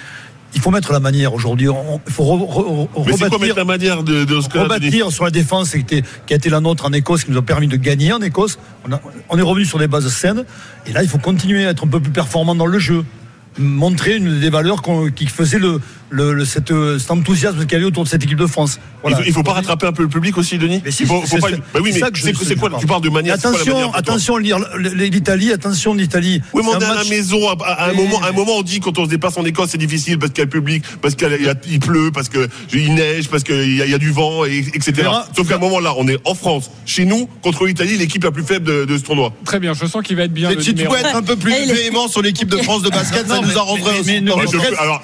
il 0.54 0.60
faut 0.60 0.70
mettre 0.70 0.92
la 0.92 1.00
manière 1.00 1.32
aujourd'hui. 1.32 1.68
Il 2.06 2.12
faut 2.12 2.24
re- 2.24 2.46
re- 2.46 2.88
re- 2.94 3.06
Mais 3.06 3.12
c'est 3.12 3.18
quoi 3.28 3.38
rebâtir, 3.38 3.56
la 3.56 3.64
manière 3.64 4.02
de, 4.02 4.24
de 4.24 4.34
Oscar 4.34 4.64
Denis 4.68 4.74
rebâtir 4.74 5.10
sur 5.10 5.24
la 5.24 5.30
défense 5.30 5.70
qui, 5.70 6.02
a 6.30 6.34
été 6.34 6.50
la 6.50 6.60
nôtre 6.60 6.84
en 6.84 6.92
Écosse, 6.92 7.24
qui 7.24 7.30
nous 7.30 7.38
a 7.38 7.42
permis 7.42 7.68
de 7.68 7.76
gagner 7.76 8.12
en 8.12 8.20
Écosse. 8.20 8.58
On, 8.86 8.92
a- 8.92 9.00
on 9.30 9.38
est 9.38 9.42
revenu 9.42 9.64
sur 9.64 9.78
des 9.78 9.88
bases 9.88 10.08
saines. 10.08 10.44
Et 10.86 10.92
là, 10.92 11.02
il 11.02 11.08
faut 11.08 11.18
continuer 11.18 11.64
à 11.66 11.70
être 11.70 11.84
un 11.84 11.88
peu 11.88 12.00
plus 12.00 12.12
performant 12.12 12.54
dans 12.54 12.66
le 12.66 12.78
jeu. 12.78 13.04
Montrer 13.58 14.16
une 14.16 14.40
des 14.40 14.50
valeurs 14.50 14.82
qui 15.14 15.26
faisaient 15.26 15.58
le, 15.58 15.80
le- 16.12 16.44
euh, 16.70 16.98
cet 16.98 17.10
enthousiasme 17.10 17.58
qu'il 17.64 17.72
y 17.72 17.76
avait 17.76 17.84
autour 17.84 18.04
de 18.04 18.08
cette 18.08 18.22
équipe 18.22 18.38
de 18.38 18.46
France. 18.46 18.78
Il 19.08 19.14
faut, 19.16 19.22
il 19.26 19.32
faut 19.32 19.42
pas 19.42 19.54
rattraper 19.54 19.86
un 19.86 19.92
peu 19.92 20.02
le 20.02 20.08
public 20.08 20.38
aussi, 20.38 20.58
Denis 20.58 20.80
Mais 20.84 20.92
si, 20.92 21.04
faut, 21.06 21.22
c'est- 21.26 21.36
faut 21.40 21.46
pas- 21.48 21.50
Bah 21.74 21.80
oui, 21.82 21.90
mais 21.92 21.98
ça 21.98 22.10
que 22.10 22.18
je- 22.18 22.24
c'est 22.44 22.54
quoi 22.54 22.70
Tu 22.78 22.86
parles 22.86 23.02
de 23.02 23.08
manière. 23.10 23.34
Attention, 23.34 23.74
manière 23.74 23.96
attention, 23.96 24.36
l'Italie, 24.36 25.52
attention 25.52 25.94
l'Italie. 25.94 26.40
Oui, 26.52 26.62
mais 26.64 26.70
on 26.76 26.80
est 26.80 26.84
à 26.84 26.94
la 26.94 27.04
maison. 27.04 27.48
À, 27.48 27.64
à 27.64 27.90
un 27.90 27.94
moment, 27.94 28.20
à 28.22 28.28
un 28.28 28.32
moment, 28.32 28.52
on 28.58 28.62
dit 28.62 28.80
quand 28.80 28.98
on 28.98 29.04
se 29.04 29.10
déplace 29.10 29.36
en 29.36 29.44
Écosse, 29.44 29.70
c'est 29.72 29.78
difficile 29.78 30.18
parce 30.18 30.30
qu'il 30.32 30.38
y 30.40 30.42
a 30.42 30.44
le 30.44 30.50
public, 30.50 30.84
parce 31.00 31.14
qu'il 31.14 31.26
a- 31.26 31.54
pleut, 31.80 32.10
parce 32.12 32.28
que 32.28 32.48
il 32.72 32.94
neige, 32.94 33.28
parce 33.28 33.42
qu'il 33.44 33.74
y, 33.76 33.82
a- 33.82 33.86
y 33.86 33.94
a 33.94 33.98
du 33.98 34.10
vent, 34.10 34.44
et, 34.44 34.58
etc. 34.58 34.92
verras, 34.92 35.26
Sauf 35.34 35.48
qu'à 35.48 35.56
un 35.56 35.58
moment 35.58 35.80
là, 35.80 35.94
on 35.96 36.06
est 36.06 36.18
en 36.24 36.34
France, 36.34 36.70
chez 36.86 37.04
nous, 37.04 37.28
contre 37.42 37.64
l'Italie, 37.64 37.96
l'équipe 37.96 38.22
la 38.22 38.30
plus 38.30 38.44
faible 38.44 38.66
de, 38.66 38.84
de 38.84 38.98
ce 38.98 39.02
tournoi. 39.02 39.32
Très 39.44 39.58
bien, 39.58 39.72
je 39.74 39.86
sens 39.86 40.02
qu'il 40.02 40.16
va 40.16 40.24
être 40.24 40.32
bien. 40.32 40.50
Si 40.60 40.74
tu 40.74 40.84
pouvais 40.84 41.00
être 41.00 41.16
un 41.16 41.22
peu 41.22 41.36
plus 41.36 41.52
Eh, 41.52 41.72
véhément 41.72 42.08
sur 42.08 42.22
l'équipe 42.22 42.48
de 42.48 42.58
France 42.58 42.82
de 42.82 42.90
basket, 42.90 43.26
ça 43.28 43.40
nous 43.40 43.56
arrangerait 43.58 43.98
aussi. 44.00 44.20
Parce 44.20 44.52
eh, 44.52 44.58
que 44.58 44.78
alors 44.78 45.00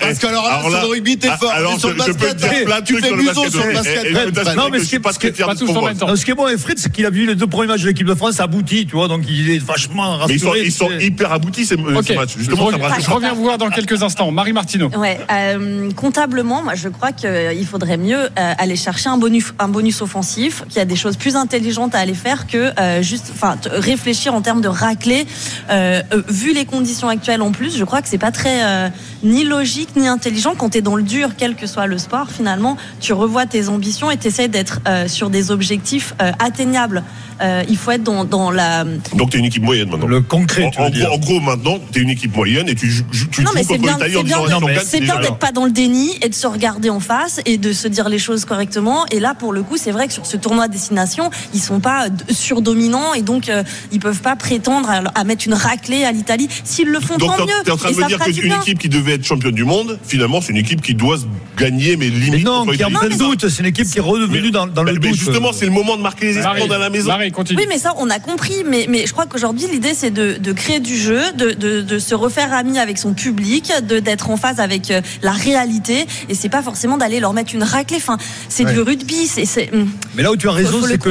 rugby, 0.98 1.18
t'es 1.18 1.28
ah, 1.30 1.36
fort. 1.38 1.52
alors, 1.52 1.72
Mais 1.74 1.78
sur 1.78 1.88
je- 1.90 1.94
le 1.94 2.00
je 2.02 2.06
peux 2.06 2.12
basket, 2.12 2.36
te 2.36 2.54
dire 2.54 2.64
plein 2.64 2.80
de 2.80 2.84
tu 2.86 2.96
fais 2.96 3.06
sur 3.06 3.16
le 3.16 3.22
museau 3.22 3.34
basket. 3.42 3.50
sur 3.52 3.64
le 3.64 3.70
Eh, 3.70 3.74
basket. 3.74 4.04
eh, 4.06 4.56
non, 4.56 4.68
mais 4.70 4.78
je 4.78 4.78
ce 4.78 4.82
qui 4.82 4.86
suis 4.88 4.96
est- 4.96 5.00
pas 5.46 5.54
tous 5.54 5.70
en 5.70 5.82
même 5.82 5.96
temps. 5.96 6.16
Ce 6.16 6.24
qui 6.24 6.32
bon 6.32 6.44
avec 6.46 6.58
Fred, 6.58 6.78
c'est 6.78 6.92
qu'il 6.92 7.06
a 7.06 7.10
vu 7.10 7.26
les 7.26 7.34
deux 7.34 7.46
premiers 7.46 7.68
matchs 7.68 7.82
de 7.82 7.88
l'équipe 7.88 8.06
de 8.06 8.14
France 8.14 8.40
aboutis, 8.40 8.86
tu 8.86 8.96
vois, 8.96 9.08
donc 9.08 9.22
il 9.28 9.50
est 9.50 9.58
vachement 9.58 10.16
rassuré. 10.18 10.60
Mais 10.60 10.66
ils 10.66 10.72
sont, 10.72 10.90
hyper 11.00 11.32
aboutis 11.32 11.66
ces, 11.66 11.74
Ok, 11.74 12.04
ces 12.06 12.14
matchs. 12.14 12.32
je, 12.34 12.38
Justement, 12.38 12.70
je 12.70 13.10
reviens 13.10 13.32
vous 13.32 13.42
voir 13.42 13.58
dans 13.58 13.70
quelques 13.70 14.02
instants. 14.02 14.30
Marie 14.30 14.52
Martineau. 14.52 14.88
Ouais, 14.96 15.18
euh, 15.32 15.90
comptablement, 15.92 16.62
moi 16.62 16.74
je 16.74 16.88
crois 16.88 17.12
qu'il 17.12 17.66
faudrait 17.66 17.96
mieux 17.96 18.18
euh, 18.38 18.52
aller 18.58 18.76
chercher 18.76 19.08
un 19.08 19.18
bonus, 19.18 19.52
un 19.58 19.68
bonus 19.68 20.02
offensif, 20.02 20.62
qu'il 20.68 20.78
y 20.78 20.80
a 20.80 20.84
des 20.84 20.96
choses 20.96 21.16
plus 21.16 21.36
intelligentes 21.36 21.94
à 21.94 21.98
aller 21.98 22.14
faire 22.14 22.46
que 22.46 22.72
euh, 22.78 23.02
juste, 23.02 23.30
enfin, 23.32 23.56
réfléchir 23.70 24.34
en 24.34 24.40
termes 24.40 24.60
de 24.60 24.68
raclée. 24.68 25.26
Euh, 25.70 26.02
euh, 26.12 26.22
vu 26.28 26.52
les 26.54 26.64
conditions 26.64 27.08
actuelles 27.08 27.42
en 27.42 27.52
plus, 27.52 27.76
je 27.76 27.84
crois 27.84 28.02
que 28.02 28.08
c'est 28.08 28.18
pas 28.18 28.30
très 28.32 28.62
euh, 28.62 28.88
ni 29.22 29.44
logique 29.44 29.96
ni 29.96 30.06
intelligent 30.06 30.54
quand 30.56 30.70
tu 30.70 30.78
es 30.78 30.80
dans 30.82 30.96
le 30.96 31.02
dur, 31.02 31.30
quel 31.36 31.54
que 31.56 31.66
soit 31.66 31.86
le 31.86 31.98
sport. 31.98 32.28
Finalement, 32.30 32.76
tu 33.00 33.12
revois 33.12 33.46
tes 33.46 33.68
ambitions 33.68 34.10
et 34.10 34.16
tu 34.16 34.28
essaies 34.28 34.48
d'être 34.48 34.80
euh, 34.88 35.08
sur 35.08 35.30
des 35.30 35.50
objectifs 35.50 36.14
euh, 36.22 36.32
atteignables. 36.38 37.02
Euh, 37.40 37.62
il 37.68 37.76
faut 37.76 37.92
être 37.92 38.02
dans, 38.02 38.24
dans 38.24 38.50
la 38.50 38.84
Donc 39.14 39.30
t'es 39.30 39.38
une 39.38 39.44
équipe 39.44 39.62
moyenne 39.62 39.88
maintenant. 39.90 40.08
Le 40.08 40.20
concret, 40.20 40.64
En, 40.64 40.70
tu 40.70 40.78
veux 40.80 40.86
en 40.86 40.90
dire. 40.90 41.06
gros, 41.06 41.14
en 41.14 41.18
gros, 41.18 41.40
maintenant, 41.40 41.78
t'es 41.92 42.00
une 42.00 42.10
équipe 42.10 42.34
moyenne 42.34 42.68
et 42.68 42.74
tu, 42.74 42.90
joues- 42.90 43.04
tu 43.30 43.42
Non, 43.42 43.50
mais 43.54 43.62
joues 43.62 43.68
c'est 43.68 43.74
contre 43.78 43.82
bien, 43.82 43.96
c'est 44.00 44.22
bien, 44.24 44.38
d'être- 44.60 44.82
c'est 44.84 45.00
bien 45.00 45.16
pas 45.38 45.52
dans 45.52 45.64
le 45.64 45.70
déni 45.70 46.10
et 46.20 46.28
de 46.28 46.34
se 46.34 46.48
regarder 46.48 46.90
en 46.90 46.98
face 46.98 47.40
et 47.46 47.56
de 47.56 47.72
se 47.72 47.86
dire 47.86 48.08
les 48.08 48.18
choses 48.18 48.44
correctement. 48.44 49.04
Et 49.12 49.20
là, 49.20 49.34
pour 49.34 49.52
le 49.52 49.62
coup, 49.62 49.76
c'est 49.76 49.92
vrai 49.92 50.08
que 50.08 50.12
sur 50.12 50.26
ce 50.26 50.36
tournoi 50.36 50.64
à 50.64 50.68
destination, 50.68 51.30
ils 51.54 51.60
sont 51.60 51.78
pas 51.78 52.08
d- 52.08 52.24
surdominants 52.34 53.14
et 53.14 53.22
donc 53.22 53.48
euh, 53.48 53.62
ils 53.92 54.00
peuvent 54.00 54.20
pas 54.20 54.34
prétendre 54.34 54.90
à, 54.90 55.02
à 55.14 55.22
mettre 55.24 55.46
une 55.46 55.54
raclée 55.54 56.04
à 56.04 56.10
l'Italie. 56.12 56.48
S'ils 56.64 56.88
le 56.88 56.98
font, 56.98 57.18
Donc 57.18 57.36
tant 57.36 57.46
mieux. 57.46 57.52
t'es 57.64 57.70
en 57.70 57.76
train 57.76 57.92
de 57.92 57.96
me 57.96 58.06
dire 58.08 58.18
qu'une 58.18 58.52
équipe 58.52 58.78
qui 58.80 58.88
devait 58.88 59.07
être 59.12 59.24
championne 59.24 59.54
du 59.54 59.64
monde, 59.64 59.98
finalement, 60.06 60.40
c'est 60.40 60.52
une 60.52 60.58
équipe 60.58 60.80
qui 60.82 60.94
doit 60.94 61.18
se 61.18 61.24
gagner, 61.56 61.96
mais 61.96 62.08
limite. 62.08 62.32
Mais 62.32 62.38
non, 62.42 62.64
qui 62.66 62.72
l'Italie. 62.72 62.94
plein 62.94 63.16
doute. 63.16 63.48
C'est 63.48 63.60
une 63.60 63.66
équipe 63.66 63.88
qui 63.90 63.98
est 63.98 64.02
redevenue 64.02 64.40
Mais- 64.42 64.50
dans, 64.50 64.66
dans 64.66 64.82
le 64.82 64.92
mais 64.94 64.98
doute. 64.98 65.14
justement, 65.14 65.52
c'est 65.52 65.64
le 65.66 65.72
moment 65.72 65.96
de 65.96 66.02
marquer 66.02 66.26
les 66.26 66.38
esprits 66.38 66.60
Marie, 66.60 66.72
à 66.72 66.78
la 66.78 66.90
maison. 66.90 67.08
Marie, 67.08 67.32
continue. 67.32 67.58
Oui, 67.58 67.66
mais 67.68 67.78
ça, 67.78 67.94
on 67.98 68.08
a 68.10 68.18
compris. 68.18 68.54
Mais, 68.66 68.86
mais 68.88 69.06
je 69.06 69.12
crois 69.12 69.26
qu'aujourd'hui, 69.26 69.66
l'idée, 69.72 69.94
c'est 69.94 70.10
de, 70.10 70.36
de 70.38 70.52
créer 70.52 70.80
du 70.80 70.96
jeu, 70.96 71.20
de, 71.36 71.50
de, 71.52 71.80
de 71.82 71.98
se 71.98 72.14
refaire 72.14 72.52
ami 72.52 72.78
avec 72.78 72.98
son 72.98 73.14
public, 73.14 73.72
de 73.88 73.98
d'être 73.98 74.30
en 74.30 74.36
phase 74.36 74.60
avec 74.60 74.90
euh, 74.90 75.00
la 75.22 75.32
réalité. 75.32 76.06
Et 76.28 76.34
c'est 76.34 76.48
pas 76.48 76.62
forcément 76.62 76.96
d'aller 76.96 77.20
leur 77.20 77.32
mettre 77.32 77.54
une 77.54 77.62
raclée. 77.62 77.96
Enfin, 77.98 78.18
c'est 78.48 78.64
Ouais. 78.64 78.72
du 78.72 78.80
rugby. 78.80 79.28
Hum. 79.72 79.88
Mais 80.14 80.22
là 80.22 80.30
où 80.32 80.36
tu 80.36 80.48
as 80.48 80.52
raison, 80.52 80.78
c'est 80.86 80.98
que 80.98 81.08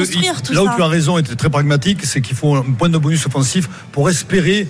là 0.53 0.63
où 0.63 0.67
ça. 0.67 0.73
tu 0.75 0.81
as 0.83 0.87
raison 0.87 1.17
et 1.17 1.23
tu 1.23 1.31
es 1.31 1.35
très 1.35 1.49
pragmatique, 1.49 1.99
c'est 2.03 2.21
qu'il 2.21 2.35
faut 2.35 2.55
un 2.55 2.61
point 2.61 2.89
de 2.89 2.97
bonus 2.97 3.25
offensif 3.25 3.67
pour 3.91 4.09
espérer. 4.09 4.67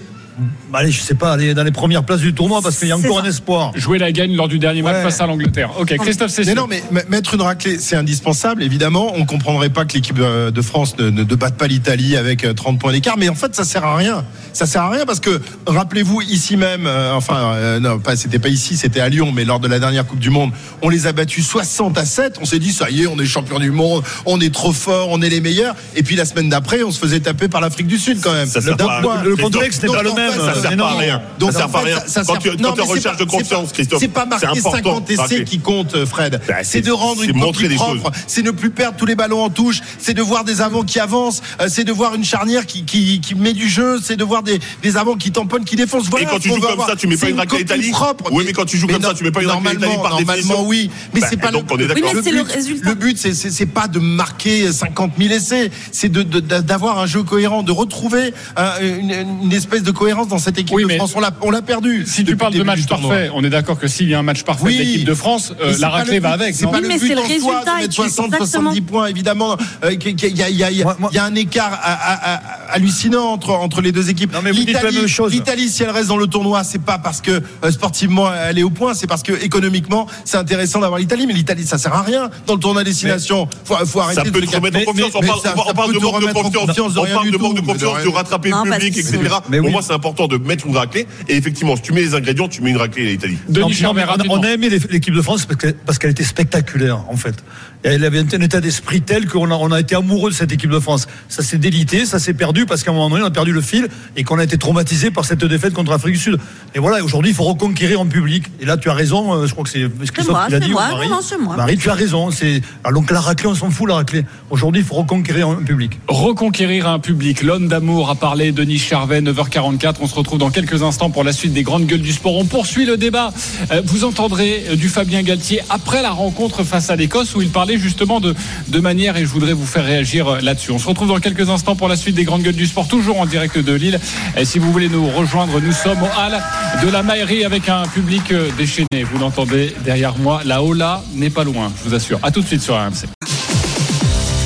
Allez, 0.73 0.91
je 0.91 1.01
sais 1.01 1.15
pas, 1.15 1.31
aller 1.33 1.53
dans 1.53 1.63
les 1.63 1.71
premières 1.71 2.03
places 2.03 2.19
du 2.19 2.33
tournoi 2.33 2.61
parce 2.61 2.77
qu'il 2.77 2.87
y 2.87 2.91
a 2.91 2.97
C'est 2.97 3.05
encore 3.07 3.19
ça. 3.19 3.25
un 3.25 3.29
espoir. 3.29 3.71
Jouer 3.75 3.97
la 3.97 4.11
gagne 4.11 4.35
lors 4.35 4.47
du 4.47 4.59
dernier 4.59 4.81
match 4.81 4.97
Ouais. 4.97 5.03
face 5.03 5.19
à 5.21 5.25
l'Angleterre. 5.27 5.71
Ok, 5.79 5.95
Christophe 5.97 6.29
Mais 6.37 6.43
Cessieux. 6.43 6.53
non, 6.55 6.67
mais 6.69 6.83
mettre 7.09 7.33
une 7.33 7.41
raclée, 7.41 7.77
c'est 7.79 7.95
indispensable, 7.95 8.61
évidemment. 8.63 9.13
On 9.15 9.25
comprendrait 9.25 9.69
pas 9.69 9.85
que 9.85 9.93
l'équipe 9.93 10.19
euh, 10.19 10.51
de 10.51 10.61
France 10.61 10.97
ne, 10.99 11.09
ne, 11.09 11.23
ne 11.23 11.35
batte 11.35 11.55
pas 11.57 11.67
l'Italie 11.67 12.15
avec 12.17 12.43
euh, 12.43 12.53
30 12.53 12.79
points 12.79 12.91
d'écart, 12.91 13.17
mais 13.17 13.29
en 13.29 13.35
fait, 13.35 13.55
ça 13.55 13.63
sert 13.63 13.83
à 13.83 13.95
rien. 13.95 14.23
Ça 14.53 14.65
sert 14.65 14.81
à 14.83 14.89
rien 14.89 15.05
parce 15.05 15.19
que, 15.19 15.41
rappelez-vous, 15.65 16.21
ici 16.21 16.57
même, 16.57 16.85
euh, 16.87 17.13
enfin, 17.13 17.53
euh, 17.55 17.79
non, 17.79 17.99
pas, 17.99 18.15
c'était 18.15 18.39
pas 18.39 18.49
ici, 18.49 18.77
c'était 18.77 18.99
à 18.99 19.09
Lyon, 19.09 19.31
mais 19.33 19.45
lors 19.45 19.59
de 19.59 19.67
la 19.67 19.79
dernière 19.79 20.05
Coupe 20.05 20.19
du 20.19 20.29
Monde, 20.29 20.51
on 20.81 20.89
les 20.89 21.07
a 21.07 21.11
battus 21.13 21.45
60 21.47 21.97
à 21.97 22.05
7. 22.05 22.37
On 22.41 22.45
s'est 22.45 22.59
dit, 22.59 22.71
ça 22.73 22.89
y 22.89 23.03
est, 23.03 23.07
on 23.07 23.17
est 23.19 23.25
champion 23.25 23.59
du 23.59 23.71
monde, 23.71 24.03
on 24.25 24.39
est 24.39 24.53
trop 24.53 24.71
fort, 24.73 25.09
on 25.11 25.21
est 25.21 25.29
les 25.29 25.41
meilleurs. 25.41 25.75
Et 25.95 26.03
puis 26.03 26.15
la 26.15 26.25
semaine 26.25 26.49
d'après, 26.49 26.83
on 26.83 26.91
se 26.91 26.99
faisait 26.99 27.19
taper 27.19 27.47
par 27.47 27.61
l'Afrique 27.61 27.87
du 27.87 27.97
Sud 27.97 28.19
quand 28.21 28.33
même. 28.33 28.47
Ça 28.47 28.61
sert 28.61 28.75
D'un 28.77 28.85
pas. 28.85 29.21
Le 29.23 29.35
C'est 29.35 29.41
contexte 29.41 29.83
n'est 29.83 29.89
pas 29.89 30.03
le 30.03 30.13
même. 30.13 30.26
Même. 30.31 30.39
Ça 30.39 30.45
euh, 30.45 30.61
sert 30.61 30.71
mais 30.71 30.77
pas 30.77 30.89
à 30.91 30.97
rien. 30.97 31.21
Donc, 31.39 31.51
ça 31.51 31.57
sert 31.59 31.69
pas 31.69 31.79
à 31.79 31.81
rien. 31.83 31.97
Quand 32.25 32.37
tu 32.37 32.49
pas- 32.49 33.15
de 33.15 33.23
confiance, 33.23 33.71
Christophe. 33.71 33.99
C'est 33.99 34.07
pas 34.07 34.25
marquer 34.25 34.47
important. 34.47 34.71
50 34.71 35.09
essais 35.09 35.43
qui 35.43 35.59
comptent, 35.59 35.95
euh, 35.95 36.05
Fred. 36.05 36.41
Bah, 36.47 36.55
c'est 36.63 36.81
de 36.81 36.91
rendre 36.91 37.23
une 37.23 37.35
montrer 37.35 37.69
propre. 37.69 37.93
choses. 38.03 38.11
C'est 38.27 38.41
ne 38.43 38.51
plus 38.51 38.69
perdre 38.69 38.97
tous 38.97 39.05
les 39.05 39.15
ballons 39.15 39.43
en 39.43 39.49
touche. 39.49 39.81
C'est 39.99 40.13
de 40.13 40.21
voir 40.21 40.43
des 40.43 40.61
avants 40.61 40.83
qui 40.83 40.99
avancent. 40.99 41.41
euh, 41.61 41.67
C'est 41.69 41.83
de 41.83 41.91
voir 41.91 42.15
une 42.15 42.23
charnière 42.23 42.65
qui, 42.65 42.83
qui, 42.85 43.19
qui 43.21 43.35
met 43.35 43.53
du 43.53 43.67
jeu. 43.69 43.99
C'est 44.01 44.15
de 44.15 44.23
voir 44.23 44.43
des, 44.43 44.59
des 44.83 44.97
avants 44.97 45.15
qui 45.15 45.31
tamponnent, 45.31 45.65
qui 45.65 45.75
défoncent. 45.75 46.07
Voilà 46.09 46.25
Et 46.25 46.29
quand 46.29 46.39
tu 46.39 46.49
joues 46.49 46.59
comme 46.59 46.71
avoir. 46.71 46.89
ça, 46.89 46.95
tu 46.95 47.07
mets 47.07 47.15
pas 47.15 47.25
C'est 47.25 47.31
une 47.31 47.37
raclée 47.39 47.57
à 47.57 47.59
l'Italie 47.59 47.91
propre. 47.91 48.29
Oui, 48.31 48.43
mais 48.45 48.53
quand 48.53 48.65
tu 48.65 48.77
joues 48.77 48.87
comme 48.87 49.01
ça, 49.01 49.13
tu 49.13 49.23
mets 49.23 49.31
pas 49.31 49.41
une 49.41 49.47
raclée 49.49 49.69
à 49.69 49.73
l'Italie 49.73 49.95
par. 50.01 50.11
Normalement, 50.19 50.63
oui. 50.65 50.89
Mais 51.13 51.21
Bah, 51.21 51.27
c'est 51.29 51.37
pas 51.37 51.51
donc 51.51 51.69
le, 51.69 51.75
on 51.75 51.79
est 51.79 51.87
d'accord. 51.87 52.03
Oui, 52.05 52.11
mais 52.15 52.21
c'est 52.23 52.31
le 52.31 52.43
but- 52.43 52.51
résultat. 52.51 52.89
Le 52.89 52.95
but, 52.95 53.17
c'est- 53.17 53.65
pas 53.67 53.87
de 53.87 53.99
marquer 53.99 54.71
50 54.71 55.11
000 55.19 55.33
essais. 55.33 55.71
C'est 55.91 56.09
de- 56.09 56.23
de- 56.23 56.39
d'avoir 56.39 56.99
un 56.99 57.05
jeu 57.05 57.23
cohérent, 57.23 57.63
de 57.63 57.71
retrouver 57.71 58.33
un- 58.55 58.79
une, 58.81 59.13
une 59.43 59.53
espèce 59.53 59.83
de 59.83 59.91
cohérence 59.91 60.16
dans 60.25 60.39
cette 60.39 60.57
équipe 60.57 60.75
Oui, 60.75 60.83
de 60.85 60.95
France. 60.95 61.13
On 61.15 61.19
l'a- 61.19 61.31
On 61.41 61.51
l'a 61.51 61.61
perdu. 61.61 62.03
Si 62.07 62.23
tu 62.25 62.35
parles 62.35 62.53
le 62.53 62.59
de 62.59 62.63
match 62.63 62.85
parfait, 62.87 63.29
on 63.33 63.43
est 63.43 63.49
d'accord 63.49 63.77
que 63.77 63.87
s'il 63.87 64.09
y 64.09 64.15
a 64.15 64.19
un 64.19 64.23
match 64.23 64.43
parfait 64.43 64.63
Oui. 64.65 64.77
de 64.77 64.81
l'équipe 64.83 65.05
de 65.05 65.13
France, 65.13 65.53
euh, 65.61 65.75
la 65.79 65.89
raclée 65.89 66.19
va 66.19 66.31
avec. 66.31 66.55
C'est 66.55 66.65
pas 66.65 66.71
Oui, 66.77 66.81
le 66.81 66.87
mais 66.87 66.97
but 66.97 67.07
c'est 67.09 67.13
le 67.15 67.21
en 67.21 67.25
soi 67.25 67.33
résultat, 67.33 67.59
de 67.73 67.77
et 67.77 67.81
mettre 67.81 67.89
tu- 67.89 67.95
60, 67.95 68.25
exactement. 68.33 68.45
70 68.71 68.81
points, 68.81 69.05
évidemment. 69.07 69.57
il 69.89 70.37
y, 70.37 70.83
a- 71.17 71.23
un 71.23 71.35
écart 71.35 71.73
à- 71.73 71.93
à- 71.93 72.35
à- 72.35 72.56
hallucinant 72.69 73.25
entre, 73.31 73.51
entre 73.51 73.81
les 73.81 73.91
deux 73.91 74.09
équipes. 74.09 74.33
Non, 74.33 74.39
mais 74.43 74.51
vous 74.51 74.57
dites 74.57 74.73
la 74.73 74.79
L'Italie- 74.81 74.97
même 74.97 75.07
chose. 75.07 75.31
L'Italie, 75.31 75.69
si 75.69 75.83
elle 75.83 75.89
reste 75.89 76.07
dans 76.07 76.17
le 76.17 76.27
tournoi, 76.27 76.63
c'est 76.63 76.81
pas 76.81 76.97
parce 76.97 77.21
que 77.21 77.41
euh, 77.63 77.71
sportivement 77.71 78.29
elle 78.33 78.57
est 78.59 78.63
au 78.63 78.69
point, 78.69 78.93
c'est 78.93 79.07
parce 79.07 79.23
que 79.23 79.33
économiquement 79.43 80.07
c'est 80.25 80.37
intéressant 80.37 80.79
d'avoir 80.79 80.99
l'Italie. 80.99 81.25
Mais 81.27 81.33
l'Italie, 81.33 81.65
ça 81.65 81.77
sert 81.77 81.93
à 81.93 82.01
rien 82.01 82.29
dans 82.45 82.53
le 82.55 82.59
tournoi 82.59 82.83
destination. 82.83 83.47
Faut, 83.65 83.75
faut 83.85 83.99
arrêter 84.01 84.21
Ça 84.21 84.23
de 84.25 84.29
peut 84.31 84.41
te 84.41 84.55
remettre 84.55 84.77
en 84.77 84.79
Mais- 84.79 84.85
confiance. 84.85 85.11
mais- 85.13 85.17
On 85.17 85.21
mais 85.21 85.27
parle 85.27 85.41
ça- 85.41 85.53
on 85.57 85.67
ça 85.67 85.73
parle 85.73 85.87
peut 85.93 85.99
de 85.99 86.03
manque 86.03 86.21
de 86.21 86.25
confiance. 86.33 86.65
confiance 86.67 86.93
de 86.93 86.99
On 86.99 87.03
parle 87.03 87.13
manque 87.15 87.55
de 87.55 87.61
mais 87.61 87.73
confiance, 87.73 88.03
de 88.03 88.09
rattraper 88.09 88.49
le 88.49 88.71
public, 88.71 88.97
etc. 88.97 89.17
Pour 89.61 89.69
moi, 89.71 89.81
c'est 89.81 89.93
important 89.93 90.27
de 90.27 90.37
mettre 90.37 90.65
une 90.67 90.75
raclée. 90.77 91.07
Et 91.27 91.35
effectivement, 91.35 91.75
si 91.75 91.81
tu 91.81 91.93
mets 91.93 92.01
les 92.01 92.15
ingrédients, 92.15 92.47
tu 92.47 92.61
mets 92.61 92.71
une 92.71 92.77
raclée 92.77 93.07
à 93.07 93.09
l'Italie. 93.11 93.37
Mais 93.49 93.61
on 93.63 93.67
a- 93.97 94.17
on 94.29 94.43
aimé 94.43 94.69
l'é- 94.69 94.79
l'équipe 94.89 95.13
de 95.13 95.21
France 95.21 95.45
parce 95.45 95.59
que- 95.59 95.67
parce 95.85 95.97
qu'elle 95.99 96.11
était 96.11 96.23
spectaculaire 96.23 96.99
en 97.09 97.15
fait. 97.17 97.35
Elle 97.83 98.03
avait 98.03 98.19
un 98.19 98.41
état 98.41 98.59
d'esprit 98.59 99.01
tel 99.01 99.27
qu'on 99.27 99.51
a, 99.51 99.53
on 99.53 99.71
a 99.71 99.79
été 99.79 99.95
amoureux 99.95 100.31
de 100.31 100.35
cette 100.35 100.51
équipe 100.51 100.71
de 100.71 100.79
France. 100.79 101.07
Ça 101.29 101.43
s'est 101.43 101.57
délité, 101.59 102.05
ça 102.05 102.19
s'est 102.19 102.33
perdu 102.33 102.56
parce 102.65 102.83
qu'à 102.83 102.91
un 102.91 102.93
moment 102.93 103.09
donné 103.09 103.23
on 103.23 103.27
a 103.27 103.31
perdu 103.31 103.51
le 103.51 103.61
fil 103.61 103.87
et 104.15 104.23
qu'on 104.23 104.39
a 104.39 104.43
été 104.43 104.57
traumatisé 104.57 105.11
par 105.11 105.25
cette 105.25 105.43
défaite 105.45 105.73
contre 105.73 105.91
l'Afrique 105.91 106.13
du 106.15 106.19
Sud. 106.19 106.37
Et 106.75 106.79
voilà, 106.79 107.03
aujourd'hui 107.03 107.31
il 107.31 107.35
faut 107.35 107.43
reconquérir 107.43 108.01
en 108.01 108.05
public. 108.05 108.45
Et 108.59 108.65
là 108.65 108.77
tu 108.77 108.89
as 108.89 108.93
raison, 108.93 109.33
euh, 109.33 109.45
je 109.47 109.51
crois 109.51 109.63
que 109.63 109.69
c'est 109.69 109.87
Christophe 110.13 110.29
moi, 110.35 110.45
qui 110.47 110.51
l'a 110.53 110.59
dit. 110.59 110.71
moi. 110.71 110.87
Marie. 110.89 111.07
Non, 111.09 111.15
non, 111.15 111.21
c'est 111.21 111.37
moi. 111.37 111.55
Marie, 111.55 111.77
tu 111.77 111.89
as 111.89 111.93
raison. 111.93 112.31
C'est 112.31 112.61
alors 112.83 113.01
donc 113.01 113.11
la 113.11 113.19
raclée, 113.21 113.47
on 113.47 113.55
s'en 113.55 113.69
fout 113.69 113.87
la 113.87 113.95
raclée. 113.95 114.25
Aujourd'hui 114.49 114.81
il 114.81 114.85
faut 114.87 114.95
reconquérir 114.95 115.49
en 115.49 115.55
public. 115.55 115.99
Reconquérir 116.07 116.87
un 116.87 116.99
public. 116.99 117.41
L'homme 117.43 117.67
d'amour 117.67 118.09
a 118.09 118.15
parlé, 118.15 118.51
Denis 118.51 118.79
Charvet, 118.79 119.21
9h44. 119.21 119.95
On 120.01 120.07
se 120.07 120.15
retrouve 120.15 120.39
dans 120.39 120.49
quelques 120.49 120.83
instants 120.83 121.09
pour 121.09 121.23
la 121.23 121.33
suite 121.33 121.53
des 121.53 121.63
grandes 121.63 121.85
gueules 121.85 122.01
du 122.01 122.11
sport. 122.13 122.35
On 122.35 122.45
poursuit 122.45 122.85
le 122.85 122.97
débat. 122.97 123.31
Euh, 123.71 123.81
Vous 123.85 124.03
entendrez 124.03 124.63
euh, 124.69 124.75
du 124.75 124.89
Fabien 124.89 125.21
Galtier 125.23 125.61
après 125.69 126.01
la 126.01 126.11
rencontre 126.11 126.63
face 126.63 126.89
à 126.89 126.95
l'Écosse 126.95 127.35
où 127.35 127.41
il 127.41 127.49
parlait 127.49 127.77
justement 127.77 128.19
de, 128.19 128.33
de 128.67 128.79
manière 128.79 129.17
et 129.17 129.21
je 129.21 129.27
voudrais 129.29 129.53
vous 129.53 129.65
faire 129.65 129.85
réagir 129.85 130.41
là-dessus. 130.41 130.71
On 130.71 130.79
se 130.79 130.87
retrouve 130.87 131.07
dans 131.09 131.19
quelques 131.19 131.49
instants 131.49 131.75
pour 131.75 131.87
la 131.87 131.95
suite 131.95 132.15
des 132.15 132.23
grandes 132.23 132.41
gueules 132.43 132.46
du 132.55 132.65
sport, 132.65 132.87
toujours 132.87 133.19
en 133.19 133.25
direct 133.25 133.57
de 133.57 133.73
Lille. 133.73 133.99
Et 134.37 134.45
si 134.45 134.59
vous 134.59 134.71
voulez 134.71 134.89
nous 134.89 135.07
rejoindre, 135.09 135.59
nous 135.59 135.71
sommes 135.71 136.01
au 136.01 136.05
hall 136.05 136.41
de 136.83 136.89
la 136.89 137.03
Maillerie 137.03 137.45
avec 137.45 137.69
un 137.69 137.83
public 137.83 138.31
euh, 138.31 138.49
déchaîné. 138.57 139.03
Vous 139.03 139.17
l'entendez 139.17 139.73
derrière 139.83 140.17
moi. 140.17 140.41
La 140.45 140.63
Ola 140.63 141.01
n'est 141.15 141.29
pas 141.29 141.43
loin, 141.43 141.71
je 141.83 141.89
vous 141.89 141.95
assure. 141.95 142.19
À 142.23 142.31
tout 142.31 142.41
de 142.41 142.47
suite 142.47 142.61
sur 142.61 142.75
RMC. 142.75 143.07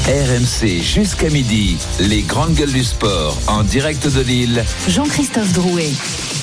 RMC 0.08 0.81
jusqu'à 0.81 1.29
midi, 1.29 1.77
les 2.00 2.22
grandes 2.22 2.55
gueules 2.55 2.72
du 2.72 2.84
sport 2.84 3.38
en 3.48 3.63
direct 3.63 4.08
de 4.08 4.22
Lille. 4.22 4.63
Jean-Christophe 4.88 5.53
Drouet. 5.53 5.91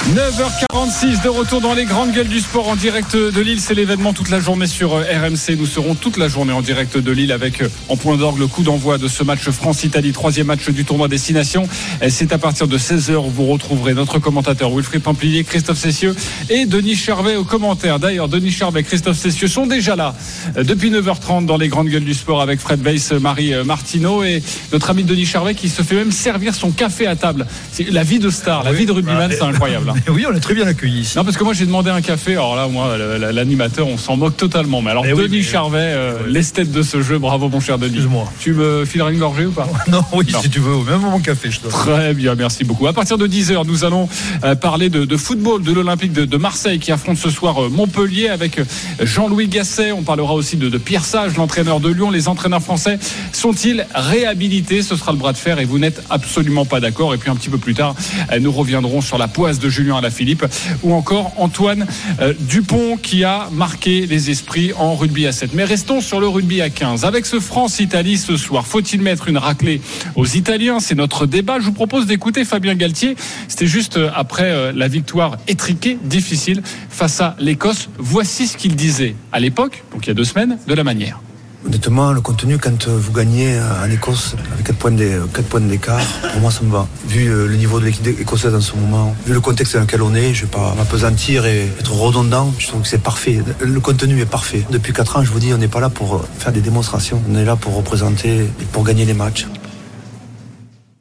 9h46 0.06 1.22
de 1.22 1.28
retour 1.28 1.60
dans 1.60 1.74
les 1.74 1.84
grandes 1.84 2.12
gueules 2.12 2.28
du 2.28 2.40
sport 2.40 2.68
en 2.68 2.76
direct 2.76 3.14
de 3.14 3.40
Lille. 3.40 3.60
C'est 3.60 3.74
l'événement 3.74 4.14
toute 4.14 4.30
la 4.30 4.40
journée 4.40 4.66
sur 4.66 4.94
euh, 4.94 5.02
RMC. 5.02 5.56
Nous 5.58 5.66
serons 5.66 5.94
toute 5.94 6.16
la 6.16 6.28
journée 6.28 6.52
en 6.52 6.62
direct 6.62 6.96
de 6.96 7.12
Lille 7.12 7.30
avec 7.30 7.60
euh, 7.60 7.68
en 7.88 7.96
point 7.96 8.16
d'orgue 8.16 8.38
le 8.38 8.46
coup 8.46 8.62
d'envoi 8.62 8.96
de 8.96 9.06
ce 9.06 9.22
match 9.22 9.50
France-Italie, 9.50 10.12
troisième 10.12 10.46
match 10.46 10.70
du 10.70 10.84
tournoi 10.86 11.08
Destination. 11.08 11.68
C'est 12.08 12.32
à 12.32 12.38
partir 12.38 12.68
de 12.68 12.78
16h 12.78 13.16
où 13.16 13.28
vous 13.28 13.46
retrouverez 13.46 13.92
notre 13.92 14.18
commentateur 14.18 14.70
Wilfried 14.70 15.02
Pamplier, 15.02 15.44
Christophe 15.44 15.78
Cessieux 15.78 16.14
et 16.48 16.64
Denis 16.64 16.96
Charvet 16.96 17.36
au 17.36 17.44
commentaire. 17.44 17.98
D'ailleurs, 17.98 18.28
Denis 18.28 18.52
Charvet 18.52 18.80
et 18.80 18.84
Christophe 18.84 19.18
Cessieux 19.18 19.48
sont 19.48 19.66
déjà 19.66 19.94
là 19.94 20.14
euh, 20.56 20.64
depuis 20.64 20.90
9h30 20.90 21.44
dans 21.44 21.58
les 21.58 21.68
grandes 21.68 21.88
gueules 21.88 22.04
du 22.04 22.14
sport 22.14 22.40
avec 22.40 22.60
Fred 22.60 22.80
Weiss, 22.82 23.12
Marie 23.12 23.52
Martineau 23.64 24.22
et 24.22 24.42
notre 24.72 24.88
ami 24.90 25.04
Denis 25.04 25.26
Charvet 25.26 25.54
qui 25.54 25.68
se 25.68 25.82
fait 25.82 25.96
même 25.96 26.12
servir 26.12 26.54
son 26.54 26.70
café 26.70 27.06
à 27.06 27.16
table. 27.16 27.46
C'est 27.72 27.90
la 27.90 28.04
vie 28.04 28.20
de 28.20 28.30
star, 28.30 28.62
la 28.62 28.72
vie 28.72 28.86
de 28.86 28.92
rugbyman, 28.92 29.30
c'est 29.30 29.42
incroyable. 29.42 29.88
Mais 29.95 30.12
oui, 30.12 30.25
on 30.30 30.35
est 30.35 30.40
très 30.40 30.54
bien 30.54 30.66
accueillis 30.66 31.00
ici. 31.00 31.16
Non, 31.16 31.25
parce 31.25 31.37
que 31.37 31.45
moi 31.45 31.52
j'ai 31.54 31.66
demandé 31.66 31.90
un 31.90 32.00
café. 32.00 32.33
Alors 32.33 32.57
là, 32.57 32.68
moi, 32.68 32.97
l'animateur, 33.33 33.87
on 33.87 33.97
s'en 33.99 34.16
moque 34.16 34.37
totalement. 34.37 34.83
Mais 34.83 34.90
alors, 34.90 35.04
oui, 35.04 35.11
Denis 35.14 35.37
mais- 35.38 35.42
Charvet, 35.42 35.78
euh, 35.80 36.18
l'esthète 36.28 36.71
de 36.73 36.83
ce 36.83 37.02
jeu, 37.02 37.18
bravo 37.18 37.49
mon 37.49 37.61
cher 37.61 37.78
Denis. 37.78 37.95
Excuse-moi. 37.95 38.30
Tu 38.40 38.52
me 38.54 38.85
fileras 38.85 39.11
une 39.12 39.18
gorgée 39.18 39.47
ou 39.47 39.52
pas? 39.52 39.68
Non, 39.88 40.02
oui, 40.12 40.26
Non. 40.33 40.40
si 40.42 40.50
tu 40.50 40.61
veux, 40.61 40.76
même 40.85 41.00
mon 41.00 41.21
café, 41.21 41.50
je 41.50 41.61
te 41.61 41.68
Très 41.68 42.14
bien, 42.14 42.35
merci 42.35 42.64
beaucoup. 42.64 42.87
À 42.87 42.92
partir 42.92 43.16
de 43.18 43.26
10h, 43.26 43.66
nous 43.66 43.85
allons 43.85 44.09
euh, 44.45 44.54
parler 44.54 44.88
de, 44.90 45.04
de 45.04 45.16
football 45.16 45.62
de 45.62 45.73
l'Olympique 45.73 46.12
de, 46.12 46.25
de 46.25 46.37
Marseille 46.37 46.78
qui 46.78 46.92
affronte 46.92 47.16
ce 47.18 47.30
soir 47.30 47.62
euh, 47.64 47.68
Montpellier 47.68 48.28
avec 48.28 48.61
Jean-Louis 49.02 49.49
Gasset. 49.49 49.92
On 49.92 50.02
parlera 50.02 50.35
aussi 50.35 50.57
de, 50.57 50.68
de 50.68 50.78
Pierre 50.78 51.04
Sage, 51.04 51.37
l'entraîneur 51.37 51.80
de 51.80 51.88
Lyon. 51.90 52.11
Les 52.11 52.28
entraîneurs 52.28 52.62
français 52.62 52.99
sont-ils 53.33 53.87
réhabilités? 53.95 54.83
Ce 54.83 54.97
sera 54.97 55.12
le 55.12 55.18
bras 55.18 55.33
de 55.33 55.38
fer 55.38 55.59
et 55.59 55.64
vous 55.64 55.78
n'êtes 55.78 56.02
absolument 56.11 56.64
pas 56.64 56.80
d'accord. 56.80 57.14
Et 57.14 57.18
puis 57.18 57.30
un 57.30 57.37
petit 57.37 57.49
peu 57.50 57.59
plus 57.59 57.75
tard, 57.75 57.95
nous 58.40 58.52
reviendrons 58.52 59.00
sur 59.00 59.18
la 59.18 59.28
poisse 59.28 59.59
de 59.59 59.68
Julien 59.78 59.97
Alaphilippe 59.97 60.44
ou 60.82 60.92
encore 60.92 61.32
Antoine 61.37 61.87
euh, 62.20 62.35
Dupont 62.40 62.97
qui 62.97 63.23
a 63.23 63.49
marqué 63.52 64.06
les 64.06 64.30
esprits 64.30 64.73
en 64.76 64.97
rugby 64.97 65.25
à 65.25 65.32
7. 65.32 65.54
Mais 65.54 65.64
restons 65.64 66.00
sur 66.00 66.20
le 66.20 66.26
rugby 66.26 66.61
à 66.61 66.68
15. 66.68 67.04
Avec 67.04 67.26
ce 67.26 67.38
France-Italie 67.38 68.18
ce 68.18 68.37
soir, 68.37 68.66
faut-il 68.66 69.00
mettre 69.02 69.28
une 69.28 69.38
raclée 69.38 69.80
aux 70.16 70.26
Italiens? 70.26 70.80
C'est 70.80 70.97
notre 70.97 71.26
débat. 71.26 71.61
Je 71.61 71.66
vous 71.66 71.73
propose 71.73 72.06
d'écouter 72.06 72.44
Fabien 72.44 72.75
Galtier. 72.75 73.14
C'était 73.47 73.68
juste 73.68 73.99
euh, 73.99 74.11
après 74.16 74.50
euh, 74.50 74.73
la 74.75 74.88
victoire 74.88 75.37
étriquée, 75.47 75.97
difficile, 76.02 76.62
face 76.90 77.20
à 77.20 77.37
l'Écosse. 77.38 77.88
Voici 77.99 78.49
ce 78.49 78.56
qu'il 78.56 78.75
disait 78.75 79.14
à 79.30 79.38
l'époque, 79.38 79.85
donc 79.92 80.06
il 80.06 80.08
y 80.08 80.11
a 80.11 80.14
deux 80.14 80.25
semaines, 80.25 80.58
de 80.66 80.75
la 80.75 80.82
manière. 80.82 81.20
Honnêtement, 81.68 82.12
le 82.12 82.22
contenu, 82.22 82.56
quand 82.56 82.88
euh, 82.88 82.96
vous 82.98 83.12
gagnez 83.12 83.52
euh, 83.58 83.84
en 83.84 83.90
Écosse 83.90 84.34
avec 84.54 84.64
4 84.68 84.76
points 84.78 84.90
d'é- 84.90 85.18
4 85.34 85.44
points 85.48 85.60
d'écart, 85.60 86.00
pour 86.32 86.40
moi 86.40 86.50
ça 86.50 86.62
me 86.62 86.70
va. 86.72 86.88
Vu 87.06 87.28
euh, 87.30 87.46
le 87.46 87.56
niveau 87.56 87.78
de 87.78 87.84
l'équipe 87.84 88.06
écossaise 88.18 88.54
en 88.54 88.62
ce 88.62 88.75
moment, 88.75 89.14
vu 89.26 89.34
le 89.34 89.40
contexte 89.42 89.75
dans 89.75 89.82
lequel 89.82 90.00
on 90.00 90.14
est, 90.14 90.32
je 90.32 90.42
vais 90.46 90.50
pas 90.50 90.75
m'apesantir 90.78 91.44
et 91.44 91.66
être 91.78 91.92
redondant. 91.92 92.54
Je 92.58 92.68
trouve 92.68 92.80
que 92.80 92.88
c'est 92.88 93.02
parfait. 93.02 93.40
Le 93.60 93.80
contenu 93.80 94.18
est 94.22 94.25
parfait. 94.26 94.64
Depuis 94.70 94.94
4 94.94 95.18
ans, 95.18 95.22
je 95.22 95.30
vous 95.30 95.40
dis, 95.40 95.52
on 95.52 95.58
n'est 95.58 95.68
pas 95.68 95.80
là 95.80 95.90
pour 95.90 96.14
euh, 96.16 96.25
faire 96.38 96.52
des 96.52 96.62
démonstrations. 96.62 97.20
On 97.30 97.37
est 97.37 97.44
là 97.44 97.54
pour 97.56 97.75
représenter 97.76 98.38
et 98.44 98.64
pour 98.72 98.82
gagner 98.82 99.04
les 99.04 99.12
matchs. 99.14 99.46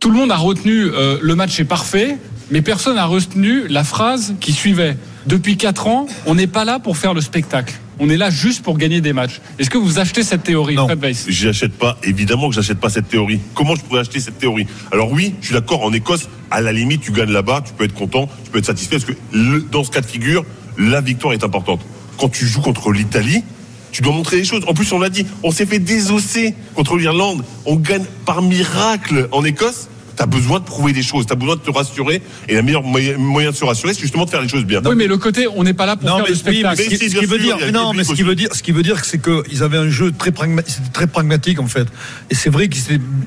Tout 0.02 0.12
le 0.12 0.18
monde 0.18 0.32
a 0.34 0.38
retenu 0.38 0.84
euh, 0.94 1.18
le 1.22 1.36
match 1.36 1.58
est 1.62 1.66
parfait, 1.66 2.18
mais 2.52 2.62
personne 2.62 2.96
n'a 2.96 3.06
retenu 3.06 3.70
la 3.70 3.86
phrase 3.86 4.34
qui 4.42 4.52
suivait. 4.52 4.98
Depuis 5.28 5.58
4 5.58 5.88
ans, 5.88 6.08
on 6.26 6.36
n'est 6.36 6.48
pas 6.48 6.64
là 6.64 6.80
pour 6.80 6.96
faire 6.98 7.14
le 7.14 7.20
spectacle. 7.22 7.74
On 8.00 8.10
est 8.10 8.16
là 8.18 8.30
juste 8.30 8.64
pour 8.64 8.78
gagner 8.78 9.02
des 9.02 9.12
matchs. 9.12 9.42
Est-ce 9.60 9.70
que 9.70 9.78
vous 9.78 10.00
achetez 10.00 10.24
cette 10.24 10.44
théorie, 10.44 10.76
Fred 10.76 11.00
Weiss? 11.02 11.26
J'achète 11.28 11.74
pas, 11.74 11.98
évidemment 12.04 12.48
que 12.50 12.56
j'achète 12.56 12.80
pas 12.80 12.90
cette 12.90 13.10
théorie. 13.10 13.40
Comment 13.54 13.76
je 13.76 13.82
pourrais 13.82 14.00
acheter 14.02 14.20
cette 14.22 14.38
théorie? 14.38 14.68
Alors 14.92 15.12
oui, 15.12 15.34
je 15.42 15.48
suis 15.48 15.54
d'accord, 15.54 15.84
en 15.84 15.92
Écosse, 15.92 16.30
à 16.50 16.62
la 16.62 16.72
limite, 16.72 17.02
tu 17.02 17.12
gagnes 17.12 17.32
là-bas, 17.32 17.62
tu 17.66 17.74
peux 17.74 17.84
être 17.84 17.94
content, 17.96 18.30
tu 18.46 18.52
peux 18.52 18.60
être 18.60 18.66
satisfait, 18.68 18.98
parce 19.00 19.06
que 19.06 19.14
le- 19.34 19.62
dans 19.70 19.84
ce 19.84 19.92
cas 19.92 20.00
de 20.02 20.06
figure, 20.06 20.46
la 20.78 21.02
victoire 21.02 21.34
est 21.34 21.44
importante. 21.44 21.82
Quand 22.18 22.30
tu 22.30 22.46
joues 22.48 22.62
contre 22.62 22.92
l'Italie, 22.92 23.44
tu 23.92 24.02
dois 24.04 24.14
montrer 24.14 24.38
les 24.38 24.46
choses. 24.46 24.64
En 24.68 24.74
plus, 24.74 24.92
on 24.94 25.00
l'a 25.00 25.10
dit, 25.10 25.26
on 25.44 25.52
s'est 25.52 25.66
fait 25.66 25.80
désosser 25.80 26.54
contre 26.76 26.96
l'Irlande. 26.98 27.44
On 27.66 27.76
gagne 27.76 28.06
par 28.26 28.42
miracle 28.44 29.28
en 29.32 29.44
Écosse. 29.44 29.90
T'as 30.18 30.26
besoin 30.26 30.60
de 30.60 30.66
prouver 30.66 30.94
des 30.94 31.04
choses, 31.04 31.28
t'as 31.28 31.36
besoin 31.36 31.56
de 31.56 31.62
te 31.62 31.70
rassurer. 31.70 32.24
Et 32.50 32.56
le 32.56 32.64
meilleur 32.64 32.84
moyen, 32.84 33.52
de 33.52 33.56
se 33.56 33.64
rassurer, 33.64 33.94
c'est 33.94 34.02
justement 34.02 34.26
de 34.26 34.32
faire 34.32 34.42
les 34.42 34.50
choses 34.50 34.66
bien. 34.66 34.82
Oui, 34.84 34.96
mais 34.96 35.06
le 35.06 35.18
côté, 35.18 35.48
on 35.48 35.64
n'est 35.64 35.76
pas 35.76 35.86
là 35.86 35.96
pour 35.96 36.10
Non, 36.10 36.16
faire 36.18 36.26
mais, 36.26 36.30
le 36.30 36.34
oui, 36.34 36.40
spectacle. 36.40 36.76
mais 36.78 36.96
ce 36.96 37.04
qui, 37.04 37.10
ce 37.12 37.26
veut 37.28 37.38
dire, 37.38 37.58
non, 37.72 37.94
mais 37.94 38.04
ce 38.04 38.14
qui 38.14 38.24
veut 38.24 38.34
dire, 38.34 38.50
ce 38.52 38.64
qui 38.64 38.72
veut 38.72 38.82
dire, 38.82 39.06
c'est 39.06 39.22
qu'ils 39.22 39.62
avaient 39.62 39.78
un 39.78 39.90
jeu 39.90 40.12
très 40.12 40.32
pragmatique, 40.32 40.92
très 40.92 41.06
pragmatique 41.06 41.60
en 41.60 41.68
fait. 41.68 41.88
Et 42.32 42.36
c'est 42.36 42.50
vrai 42.50 42.68
qu'ils 42.68 42.82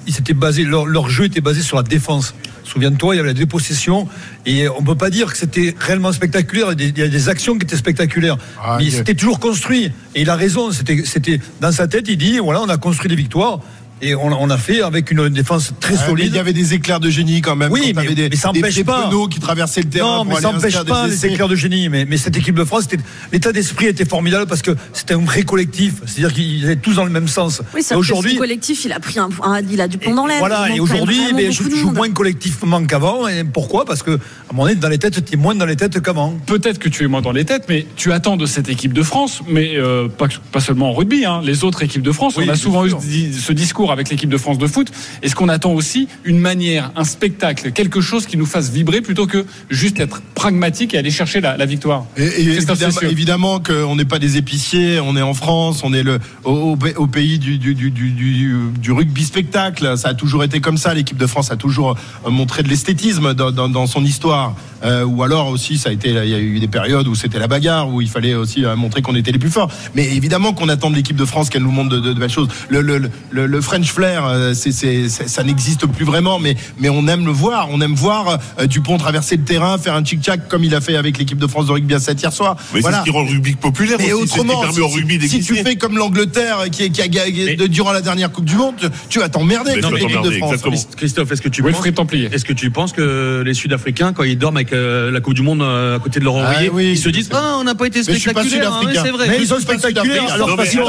s'étaient, 0.09 0.35
basés, 0.35 0.65
leur, 0.65 0.85
leur 0.85 1.09
jeu 1.09 1.27
était 1.27 1.41
basé 1.41 1.63
sur 1.63 1.77
la 1.77 1.85
défense. 1.85 2.35
Souviens-toi, 2.65 3.15
il 3.15 3.19
y 3.19 3.21
avait 3.21 3.31
la 3.31 3.35
dépossession 3.35 4.09
et 4.47 4.69
on 4.69 4.83
peut 4.83 4.95
pas 4.95 5.11
dire 5.11 5.33
que 5.33 5.39
c'était 5.39 5.75
réellement 5.79 6.13
spectaculaire. 6.13 6.73
Il 6.79 6.99
y 6.99 7.03
a 7.03 7.09
des, 7.09 7.29
actions 7.29 7.57
qui 7.59 7.65
étaient 7.65 7.77
spectaculaires, 7.77 8.37
Ah, 8.63 8.79
mais 8.79 8.91
c'était 8.91 9.15
toujours 9.15 9.41
construit. 9.41 9.93
Et 10.15 10.23
il 10.23 10.31
a 10.31 10.37
raison. 10.37 10.71
C'était, 10.71 11.03
c'était 11.05 11.41
dans 11.61 11.73
sa 11.73 11.89
tête, 11.89 12.07
il 12.09 12.17
dit 12.17 12.39
voilà, 12.39 12.63
on 12.63 12.69
a 12.69 12.77
construit 12.77 13.09
des 13.09 13.17
victoires. 13.17 13.61
Et 14.03 14.15
on, 14.15 14.27
on 14.29 14.51
a 14.51 14.57
fait 14.59 14.81
avec 14.83 15.11
une 15.11 15.29
défense 15.29 15.73
très 15.81 15.95
Ah, 15.95 15.99
mais 16.03 16.07
solide. 16.09 16.27
Il 16.33 16.37
y 16.37 16.39
avait 16.39 16.53
des 16.53 16.75
éclairs 16.75 17.01
de 17.01 17.11
génie 17.11 17.41
quand 17.43 17.57
même. 17.57 17.71
Oui, 17.71 17.93
quand 17.95 18.03
mais- 18.03 18.15
des, 18.15 18.29
mais 18.31 18.37
ça 18.37 18.51
des- 18.53 18.61
empêche 18.61 18.75
des 18.77 18.85
pas. 18.85 19.03
Penaud 19.09 19.29
qui 19.29 19.41
traversaient 19.41 19.83
le 19.83 19.91
terrain. 19.91 20.19
Non, 20.19 20.25
pour 20.25 20.35
mais 20.35 20.41
ça 20.41 20.53
n'empêche 20.53 20.79
des 20.79 20.85
pas 20.85 21.07
les 21.07 21.15
essais. 21.15 21.29
éclairs 21.31 21.49
de 21.49 21.55
génie. 21.57 21.89
Mais, 21.89 22.05
mais 22.07 22.17
cette 22.17 22.37
équipe 22.37 22.55
de 22.55 22.65
France, 22.65 22.85
l'état 23.33 23.53
d'esprit 23.53 23.87
était 23.87 24.05
formidable 24.07 24.47
parce 24.47 24.63
que 24.63 24.71
c'était 24.93 25.15
un 25.15 25.19
vrai 25.25 25.43
collectif. 25.43 25.95
C'est-à-dire 26.07 26.33
qu'ils 26.35 26.65
étaient 26.65 26.77
tous 26.81 26.95
dans 26.95 27.05
le 27.05 27.11
même 27.11 27.29
sens. 27.29 27.63
Oui, 27.75 27.83
aujourd'hui. 27.95 28.33
Le 28.35 28.39
collectif, 28.39 28.85
il 28.85 28.93
a 28.93 29.01
pris 29.01 29.19
un, 29.19 29.29
un- 29.43 29.61
il 29.61 29.81
a 29.81 29.89
du 29.89 29.99
plomb 29.99 30.15
dans 30.15 30.27
l'aile. 30.27 30.39
voilà, 30.39 30.67
Il 30.71 30.77
et 30.77 30.81
aujourd'hui, 30.81 31.21
mais 31.35 31.53
je 31.53 31.63
joue 31.63 31.87
monde. 31.87 31.97
moins 31.97 32.11
collectivement 32.11 32.83
qu'avant. 32.85 33.29
Et 33.29 33.45
pourquoi? 33.45 33.85
Parce 33.85 34.03
que, 34.03 34.13
à 34.13 34.15
un 34.15 34.55
moment 34.55 34.65
donné, 34.65 34.77
dans 34.77 34.89
les 34.89 34.99
têtes, 34.99 35.25
tu 35.25 35.35
es 35.35 35.37
moins 35.37 35.55
dans 35.55 35.67
les 35.67 35.77
têtes 35.77 36.01
qu'avant. 36.01 36.39
Peut-être 36.47 36.79
que 36.79 36.89
tu 36.89 37.05
es 37.05 37.07
moins 37.07 37.21
dans 37.21 37.33
les 37.33 37.45
têtes, 37.45 37.65
mais 37.69 37.87
tu 37.97 38.13
attends 38.13 38.37
de 38.39 38.47
cette 38.47 38.69
équipe 38.71 38.93
de 38.95 39.03
France, 39.03 39.41
mais 39.49 39.77
euh, 39.77 40.09
pas, 40.09 40.27
pas 40.53 40.61
seulement 40.61 40.91
en 40.91 40.95
rugby, 40.95 41.25
hein, 41.27 41.41
les 41.45 41.65
autres 41.65 41.83
équipes 41.83 42.03
de 42.03 42.13
France. 42.13 42.35
Oui, 42.39 42.45
on 42.49 42.53
a 42.53 42.57
souvent 42.57 42.87
eu 42.87 42.91
ce 43.39 43.53
discours 43.53 43.90
avec 43.93 44.11
l'équipe 44.11 44.31
de 44.31 44.37
France 44.37 44.59
de 44.59 44.67
foot. 44.67 44.91
Est-ce 45.23 45.35
qu'on 45.35 45.49
attend 45.49 45.73
aussi 45.73 46.09
une 46.25 46.39
manière, 46.39 46.91
un 46.97 47.05
spectacle, 47.05 47.73
quelque 47.73 48.01
chose 48.01 48.27
qui 48.27 48.37
nous 48.37 48.47
fasse 48.47 48.71
vibrer 48.71 49.01
plutôt 49.01 49.27
que 49.27 49.45
juste 49.71 50.01
être 50.01 50.21
pragmatique 50.35 50.95
et 50.95 50.99
aller 50.99 51.11
chercher 51.11 51.41
la, 51.41 51.57
la 51.57 51.67
victoire? 51.67 52.05
Et, 52.17 52.25
et 52.25 52.41
évidemment, 52.49 53.01
évidemment 53.03 53.61
qu'on 53.61 53.97
n'est 53.97 54.05
pas 54.05 54.19
des 54.19 54.37
épiciers, 54.37 55.01
on 55.01 55.17
est 55.17 55.23
en 55.23 55.35
France, 55.35 55.83
on 55.85 55.93
est 55.93 56.03
le, 56.03 56.19
au, 56.45 56.77
pays 57.07 57.39
du, 57.39 57.59
du, 57.59 57.75
du, 57.75 57.91
du, 57.91 58.11
du- 58.11 58.57
du 58.81 58.93
rugby 58.93 59.25
spectacle. 59.25 59.97
Ça 59.97 60.09
a 60.11 60.15
toujours 60.15 60.45
été 60.45 60.61
comme 60.61 60.77
ça. 60.77 60.95
L'équipe 60.95 61.17
de 61.17 61.27
France 61.27 61.51
a 61.51 61.57
toujours 61.57 61.97
euh, 62.27 62.31
montré 62.31 62.63
de 62.63 62.69
l'esthétisme 62.69 63.35
dans, 63.35 63.51
dans, 63.51 63.69
dans 63.69 63.87
son 63.87 64.05
histoire. 64.05 64.55
Euh, 64.83 65.05
ou 65.05 65.23
alors 65.23 65.49
aussi, 65.49 65.77
ça 65.77 65.91
a 65.91 65.93
été, 65.93 66.09
il 66.09 66.29
y 66.29 66.35
a 66.35 66.39
eu 66.39 66.59
des 66.59 66.69
périodes 66.69 67.07
où 67.07 67.15
c'était 67.15 67.39
la 67.39 67.49
bagarre, 67.49 67.89
où 67.93 68.01
il 68.01 68.09
fallait 68.09 68.35
aussi 68.35 68.65
euh, 68.65 68.77
montrer 68.77 69.03
qu'on 69.03 69.15
était 69.15 69.33
les 69.33 69.39
plus 69.39 69.51
forts. 69.51 69.71
Mais 69.95 70.15
évidemment 70.17 70.53
qu'on 70.55 70.69
attend 70.71 70.91
de 70.91 70.97
l'équipe 70.97 71.17
de 71.17 71.25
France 71.25 71.51
qu'elle 71.51 71.63
nous 71.63 71.71
montre 71.71 71.91
de, 71.91 72.01
de- 72.01 72.13
de 72.15 72.19
belles 72.19 72.31
choses. 72.31 72.49
Le, 72.69 72.81
le, 72.81 73.11
le, 73.31 73.47
le 73.47 73.61
French 73.61 73.80
flair, 73.85 74.27
euh, 74.27 74.55
c'est, 74.55 74.73
c'est, 74.73 75.09
c'est- 75.09 75.29
ça 75.29 75.43
n'existe 75.43 75.87
plus 75.87 76.05
vraiment, 76.05 76.39
mais, 76.39 76.57
mais 76.79 76.89
on 76.89 77.07
aime 77.09 77.25
le 77.27 77.33
voir. 77.33 77.69
On 77.71 77.81
aime 77.81 77.95
voir 77.95 78.39
euh, 78.61 78.67
Dupont 78.67 78.99
traverser 78.99 79.37
le 79.37 79.45
terrain, 79.45 79.79
faire 79.79 79.95
un 79.95 80.05
chic-chac 80.05 80.49
comme 80.49 80.65
il 80.65 80.75
a 80.75 80.81
fait 80.81 80.97
avec 80.97 81.19
l'équipe 81.19 81.39
de 81.39 81.47
France 81.47 81.67
de 81.67 81.73
rugby 81.73 81.95
à 81.95 81.99
7 82.01 82.21
hier 82.21 82.33
soir. 82.33 82.57
Mais 82.75 82.83
c'est 82.83 82.93
ce 82.93 83.03
qui 83.05 83.11
rend 83.11 83.23
le 83.23 83.29
rugby 83.31 83.55
populaire 83.57 83.97
Mais 83.99 84.13
aussi. 84.13 84.23
C'est 84.23 84.29
ce 84.29 84.35
qui 84.35 84.41
autrement, 84.41 84.61
permet 84.63 84.81
au 84.81 84.89
si, 84.89 84.95
rugby 84.95 85.29
si 85.29 85.41
tu 85.43 85.55
fais 85.57 85.77
comme 85.77 85.97
l'Angleterre 85.97 86.65
qui, 86.71 86.91
qui 86.91 87.01
a 87.03 87.09
gagné 87.09 87.57
durant 87.69 87.93
la 87.93 88.01
dernière 88.01 88.31
Coupe 88.33 88.45
du 88.45 88.57
Monde, 88.57 88.75
tu, 89.09 89.19
vas 89.19 89.29
t'emmerder 89.29 89.73
Mais 89.77 89.81
contre 89.81 89.95
l'équipe 89.97 90.23
de 90.23 90.31
France. 90.33 90.53
exactement. 90.55 90.77
Christophe, 90.97 91.33
est-ce 91.33 91.43
que 91.43 91.49
tu 91.49 91.63
Wilfried 91.63 91.95
penses, 91.95 92.05
Templier. 92.07 92.29
est-ce 92.33 92.45
que 92.45 92.53
tu 92.53 92.71
penses 92.71 92.93
que 92.93 93.43
les 93.45 93.55
Sud-Africains, 93.55 94.13
quand 94.13 94.25
ils 94.25 94.39
dorment 94.39 94.57
avec 94.57 94.73
euh, 94.73 95.11
la 95.11 95.21
Coupe 95.21 95.35
du 95.35 95.43
Monde 95.43 95.63
euh, 95.63 95.97
à 95.97 95.99
côté 95.99 96.21
de 96.21 96.25
leur 96.25 96.37
Ah 96.39 96.53
oreiller, 96.53 96.71
oui. 96.73 96.91
ils 96.93 96.99
se 96.99 97.09
disent 97.09 97.29
Ah, 97.33 97.57
on 97.61 97.65
n'a 97.65 97.75
pas 97.75 97.87
été 97.87 98.03
spectaculaire. 98.03 98.73
hein, 98.73 98.81
c'est 98.93 99.11
vrai. 99.11 99.27
Mais 99.29 99.39
ils 99.41 99.47
sont 99.47 99.59
spectaculaires. 99.61 100.33
Alors 100.33 100.51
attention. 100.61 100.85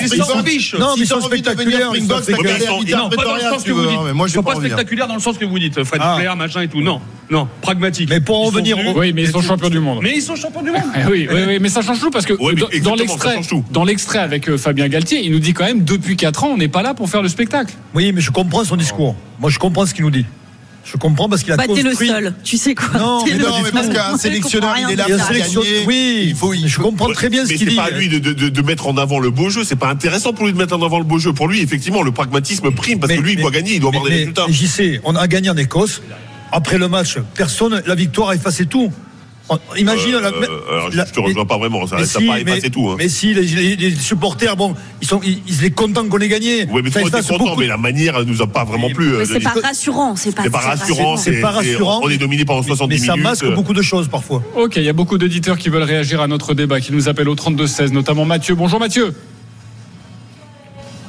ils 0.00 0.08
s'en 0.22 0.44
fichent. 0.44 0.74
Non, 0.74 0.94
mais 0.96 1.02
ils 1.02 1.06
Si 1.06 1.06
sont 1.06 1.20
spectaculaires. 1.20 1.90
Pas 2.20 2.32
dites. 2.84 2.94
hein, 2.94 3.08
moi, 4.14 4.26
pas 4.44 4.52
hein. 4.52 4.56
spectaculaires 4.56 5.06
dans 5.08 5.14
le 5.14 5.20
sens 5.20 5.38
que 5.38 5.44
vous 5.44 5.58
dites. 5.58 5.82
Fred 5.84 6.00
Ah. 6.04 6.16
Flair, 6.18 6.36
machin 6.36 6.62
et 6.62 6.68
tout. 6.68 6.80
Non, 6.80 7.00
non, 7.30 7.48
pragmatique. 7.60 8.08
Mais 8.10 8.20
pour 8.20 8.46
en 8.46 8.50
venir 8.50 8.76
Oui, 8.96 9.12
mais 9.14 9.22
ils 9.22 9.30
sont 9.30 9.40
champions 9.42 9.68
du 9.70 9.80
monde. 9.80 10.00
Mais 10.02 10.12
ils 10.16 10.22
sont 10.22 10.36
champions 10.36 10.62
du 10.62 10.70
monde. 10.70 10.80
Oui, 11.10 11.28
oui, 11.30 11.58
mais 11.60 11.68
ça 11.68 11.82
change 11.82 12.00
tout 12.00 12.10
parce 12.10 12.26
que 12.26 12.34
dans- 12.80 12.94
l'extrait, 12.94 13.40
dans 13.70 13.84
l'extrait 13.84 14.18
avec 14.18 14.48
euh, 14.48 14.56
Fabien 14.58 14.88
Galtier, 14.88 15.20
il 15.24 15.32
nous 15.32 15.38
dit 15.38 15.52
quand 15.52 15.64
même 15.64 15.84
depuis 15.84 16.16
4 16.16 16.44
ans, 16.44 16.48
on 16.52 16.56
n'est 16.56 16.68
pas 16.68 16.82
là 16.82 16.94
pour 16.94 17.08
faire 17.08 17.22
le 17.22 17.28
spectacle. 17.28 17.74
Oui, 17.94 18.12
mais 18.12 18.20
je 18.20 18.30
comprends 18.30 18.64
son 18.64 18.76
discours. 18.76 19.14
Moi, 19.40 19.50
je 19.50 19.58
comprends 19.58 19.86
ce 19.86 19.94
qu'il 19.94 20.04
nous 20.04 20.10
dit. 20.10 20.26
Je 20.84 20.96
comprends 20.98 21.28
parce 21.28 21.42
qu'il 21.42 21.52
a 21.52 21.56
Bah, 21.56 21.66
construit. 21.66 21.82
le 21.82 21.94
seul. 21.94 22.34
Tu 22.44 22.56
sais 22.58 22.74
quoi? 22.74 22.98
Non, 22.98 23.24
mais 23.24 23.34
Non, 23.38 23.48
mais 23.62 23.70
parce 23.70 23.88
qu'un 23.88 24.16
sélectionneur, 24.18 24.74
il 24.78 24.92
est 24.92 24.96
là 24.96 25.04
pour 25.04 25.16
gagner. 25.32 25.84
Oui, 25.86 26.24
Il 26.28 26.34
faut- 26.34 26.52
il 26.52 26.68
je 26.68 26.78
comprends 26.78 27.10
très 27.12 27.30
bien 27.30 27.44
ce 27.44 27.48
Mais 27.48 27.54
qu'il 27.56 27.66
c'est 27.66 27.70
dit. 27.70 27.76
pas 27.76 27.84
à 27.84 27.90
lui 27.90 28.08
de, 28.08 28.18
de, 28.18 28.32
de, 28.32 28.48
de 28.50 28.62
mettre 28.62 28.86
en 28.86 28.96
avant 28.98 29.18
le 29.18 29.30
beau 29.30 29.48
jeu. 29.48 29.64
C'est 29.64 29.76
pas 29.76 29.88
intéressant 29.88 30.32
pour 30.34 30.46
lui 30.46 30.52
de 30.52 30.58
mettre 30.58 30.76
en 30.76 30.82
avant 30.82 30.98
le 30.98 31.04
beau 31.04 31.18
jeu. 31.18 31.32
Pour 31.32 31.48
lui, 31.48 31.60
effectivement, 31.62 32.02
le 32.02 32.12
pragmatisme 32.12 32.70
prime 32.70 33.00
parce 33.00 33.10
Mais- 33.12 33.18
que 33.18 33.22
lui, 33.22 33.32
il 33.32 33.36
mais- 33.36 33.42
doit 33.42 33.50
gagner, 33.50 33.74
il 33.74 33.80
doit 33.80 33.88
avoir 33.88 34.04
mais- 34.04 34.10
des 34.10 34.14
mais 34.16 34.20
résultats. 34.20 34.46
J'y 34.48 34.68
sais, 34.68 35.00
on 35.04 35.16
a 35.16 35.26
gagné 35.26 35.48
en 35.50 35.56
Écosse. 35.56 36.02
Après 36.52 36.78
le 36.78 36.88
match, 36.88 37.16
personne, 37.34 37.82
la 37.86 37.94
victoire 37.94 38.28
a 38.30 38.34
effacé 38.36 38.66
tout. 38.66 38.92
Imagine 39.76 40.14
Euh, 40.14 40.20
la, 40.22 40.28
alors, 40.28 40.90
je 40.90 41.12
te 41.12 41.20
rejoins 41.20 41.44
pas 41.44 41.58
vraiment. 41.58 41.86
Ça 41.86 41.96
mais 41.98 42.06
si, 42.06 42.26
pas 42.26 42.40
effacé 42.40 42.60
mais- 42.62 42.70
tout. 42.70 42.88
Hein. 42.88 42.94
Mais 42.98 43.08
si, 43.10 43.34
les, 43.34 43.42
les- 43.42 43.76
les 43.76 43.94
supporters, 43.94 44.56
bon, 44.56 44.74
ils 45.02 45.06
sont, 45.06 45.20
ils, 45.22 45.42
ils 45.46 45.54
sont 45.54 45.70
contents 45.76 46.08
qu'on 46.08 46.18
ait 46.18 46.28
gagné. 46.28 46.66
Oui, 46.70 46.80
mais 46.82 46.90
Ça 46.90 47.00
toi, 47.02 47.10
t'es 47.10 47.28
content, 47.28 47.54
mais 47.56 47.66
la 47.66 47.76
manière 47.76 48.16
elle 48.16 48.24
nous 48.24 48.40
a 48.40 48.46
pas 48.46 48.64
vraiment 48.64 48.88
plu. 48.88 49.08
Mais 49.10 49.16
euh, 49.16 49.24
c'est 49.26 49.40
pas 49.40 49.52
rassurant. 49.62 50.16
C'est 50.16 50.34
pas 50.34 50.44
C'est 50.44 50.50
pas 50.50 50.58
rassurant. 50.60 51.16
C'est 51.18 51.40
pas 51.42 51.50
rassurant. 51.50 52.00
On 52.02 52.08
est 52.08 52.16
dominé 52.16 52.46
pendant 52.46 52.62
70 52.62 53.00
mais 53.00 53.06
ça 53.06 53.12
minutes. 53.12 53.24
masque 53.28 53.54
beaucoup 53.54 53.74
de 53.74 53.82
choses 53.82 54.08
parfois. 54.08 54.42
Ok, 54.56 54.76
il 54.76 54.82
y 54.84 54.88
a 54.88 54.94
beaucoup 54.94 55.18
d'auditeurs 55.18 55.58
qui 55.58 55.68
veulent 55.68 55.82
réagir 55.82 56.22
à 56.22 56.26
notre 56.26 56.54
débat, 56.54 56.80
qui 56.80 56.92
nous 56.92 57.10
appellent 57.10 57.28
au 57.28 57.34
32-16, 57.36 57.92
notamment 57.92 58.24
Mathieu. 58.24 58.54
Bonjour 58.54 58.80
Mathieu. 58.80 59.14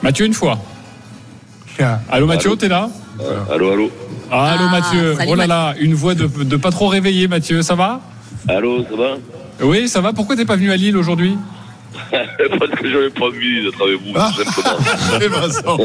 Mathieu, 0.04 0.26
une 0.26 0.34
fois. 0.34 0.60
Allô 2.10 2.26
Mathieu, 2.28 2.56
t'es 2.58 2.68
là 2.68 2.90
Allô, 3.52 3.72
allô. 3.72 3.92
Allô 4.32 4.64
Ah, 4.66 4.70
Mathieu. 4.72 5.16
salut, 5.16 5.30
Oh 5.32 5.36
là 5.36 5.48
là, 5.48 5.74
une 5.80 5.94
voix 5.94 6.16
de, 6.16 6.26
de 6.28 6.58
pas 6.58 6.72
trop 6.72 6.88
réveillée 6.88 7.28
Mathieu, 7.28 7.62
ça 7.62 7.76
va? 7.76 8.02
Allô, 8.48 8.84
ça 8.84 8.96
va? 8.96 9.18
Oui, 9.62 9.88
ça 9.88 10.02
va. 10.02 10.14
Pourquoi 10.14 10.36
t'es 10.36 10.46
pas 10.46 10.56
venu 10.56 10.72
à 10.72 10.78
Lille 10.78 10.98
aujourd'hui? 10.98 11.38
Parce 12.60 12.72
que 12.72 12.90
j'avais 12.92 13.10
pas 13.10 13.26
envie 13.26 13.64
d'être 13.64 13.82
avec 13.82 14.00
vous, 14.02 14.14
Ah. 14.16 14.32
simplement. 14.36 14.76
Eh 15.22 15.30
ben, 15.30 15.76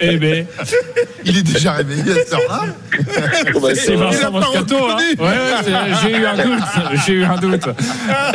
Eh 0.00 0.16
ben, 0.16 0.46
il 1.24 1.38
est 1.38 1.42
déjà 1.42 1.72
réveillé 1.72 2.02
à 2.12 2.14
cette 2.14 2.32
heure-là. 2.34 2.62
Comment 3.52 3.68
c'est 3.74 3.94
Vincent 3.94 4.30
Moscato. 4.32 4.76
Hein 4.90 4.96
ouais, 5.18 5.72
j'ai 6.02 6.10
eu 6.16 6.26
un 6.26 6.34
doute. 6.36 6.62
J'ai 7.06 7.12
eu 7.14 7.24
un 7.24 7.36
doute. 7.36 7.62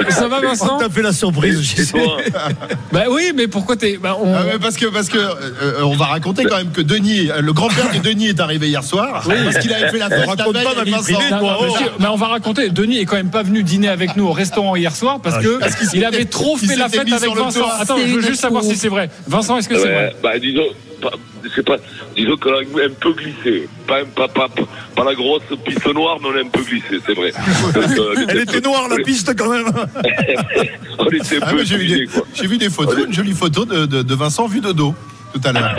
Ça 0.09 0.27
va 0.27 0.39
Vincent? 0.39 0.75
On 0.75 0.79
t'a 0.79 0.89
fait 0.89 1.01
la 1.01 1.13
surprise. 1.13 1.61
je 1.61 1.83
sais. 1.83 1.91
toi 1.91 2.17
Bah 2.91 3.03
oui, 3.09 3.31
mais 3.35 3.47
pourquoi 3.47 3.75
t'es 3.75 3.97
bah, 4.01 4.17
on- 4.21 4.33
Ah 4.35 4.43
parce 4.61 4.77
que 4.77 4.85
parce 4.87 5.09
que 5.09 5.17
euh, 5.17 5.33
euh, 5.61 5.81
on 5.83 5.95
va 5.95 6.05
raconter 6.05 6.43
quand 6.45 6.57
même 6.57 6.71
que 6.71 6.81
Denis, 6.81 7.29
le 7.39 7.53
grand-père 7.53 7.91
de 7.93 7.99
Denis 7.99 8.27
est 8.29 8.39
arrivé 8.39 8.67
hier 8.69 8.83
soir 8.83 9.23
parce 9.25 9.57
qu'il 9.59 9.73
avait 9.73 9.89
fait 9.89 9.97
la 9.99 10.09
fête 10.09 10.25
raconte 10.27 10.53
pas 10.53 10.75
ma 10.75 10.83
Vincent. 10.83 11.19
mais 11.99 12.07
on 12.07 12.15
va 12.15 12.27
raconter. 12.27 12.69
Denis 12.69 12.99
est 12.99 13.05
quand 13.05 13.15
même 13.17 13.31
pas 13.31 13.43
venu 13.43 13.63
dîner 13.63 13.89
avec 13.89 14.15
nous 14.15 14.25
au 14.27 14.31
restaurant 14.33 14.75
hier 14.75 14.95
soir 14.95 15.19
parce 15.21 15.37
que 15.43 15.59
Parce 15.59 15.75
qu'il 15.75 16.03
avait 16.05 16.25
trop 16.25 16.55
il 16.61 16.67
fait 16.69 16.75
la 16.75 16.89
fête 16.89 17.11
avec 17.11 17.35
Vincent. 17.35 17.67
Attends, 17.79 17.97
je 17.97 18.13
veux 18.15 18.21
juste 18.21 18.41
savoir 18.41 18.63
si 18.63 18.75
c'est 18.75 18.89
vrai. 18.89 19.09
Vincent, 19.27 19.57
est-ce 19.57 19.69
que 19.69 19.75
c'est 19.77 19.91
vrai 19.91 20.15
bah 20.21 20.37
disons, 20.39 20.63
c'est 21.55 21.65
pas, 21.65 21.77
disons 22.15 22.37
qu'on 22.37 22.53
a 22.53 22.59
un 22.85 22.93
peu 22.99 23.13
glissé. 23.13 23.67
Pas, 23.87 24.05
pas, 24.15 24.27
pas, 24.27 24.47
pas 24.95 25.03
la 25.03 25.15
grosse 25.15 25.41
piste 25.65 25.85
noire, 25.93 26.17
mais 26.21 26.27
on 26.29 26.37
a 26.37 26.41
un 26.41 26.49
peu 26.49 26.61
glissé, 26.61 26.99
c'est 27.05 27.13
vrai. 27.15 27.31
Donc, 27.73 27.97
euh, 27.97 28.25
Elle 28.29 28.39
était 28.41 28.61
noire 28.61 28.87
la 28.87 28.97
piste 29.03 29.35
quand 29.35 29.49
même. 29.49 29.65
On 30.99 31.05
était 31.07 31.37
un 31.37 31.39
Ah, 31.41 31.51
peu 31.51 31.63
J'ai 31.65 31.77
vu, 31.77 31.87
des- 31.87 32.05
quoi. 32.05 32.23
j'ai 32.33 32.47
vu 32.47 32.57
des 32.57 32.69
photos, 32.69 33.05
une 33.07 33.13
jolie 33.13 33.33
photo 33.33 33.65
de, 33.65 33.85
de, 33.87 34.01
de 34.03 34.15
Vincent 34.15 34.47
vu 34.47 34.61
de 34.61 34.71
dos 34.71 34.93
tout 35.33 35.41
à 35.43 35.51
l'heure. 35.51 35.75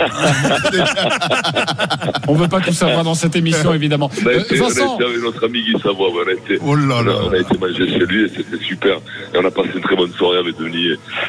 On 2.27 2.33
veut 2.35 2.47
pas 2.47 2.61
tout 2.61 2.73
savoir 2.73 3.03
dans 3.03 3.15
cette 3.15 3.35
émission, 3.35 3.73
évidemment. 3.73 4.09
On 4.23 4.27
a, 4.27 4.31
Euh, 4.31 4.39
été, 4.39 4.61
on 4.61 4.65
a 4.65 4.69
été 4.69 4.81
avec 5.03 5.21
notre 5.23 5.45
ami 5.45 5.61
Guy 5.63 5.73
Savoie, 5.81 6.09
on 6.11 6.27
a 6.27 6.33
été, 6.33 6.57
Oh 6.65 6.75
là 6.75 7.01
là. 7.03 7.11
a, 7.11 7.15
on 7.25 7.31
a 7.31 7.37
été 7.37 7.57
manger 7.57 7.87
chez 7.87 8.05
lui 8.05 8.25
et 8.25 8.29
c'était 8.29 8.63
super. 8.63 8.97
Et 9.33 9.37
on 9.37 9.45
a 9.45 9.51
passé 9.51 9.69
une 9.75 9.81
très 9.81 9.95
bonne 9.95 10.11
soirée 10.13 10.39
avec 10.39 10.57
Denis 10.57 10.87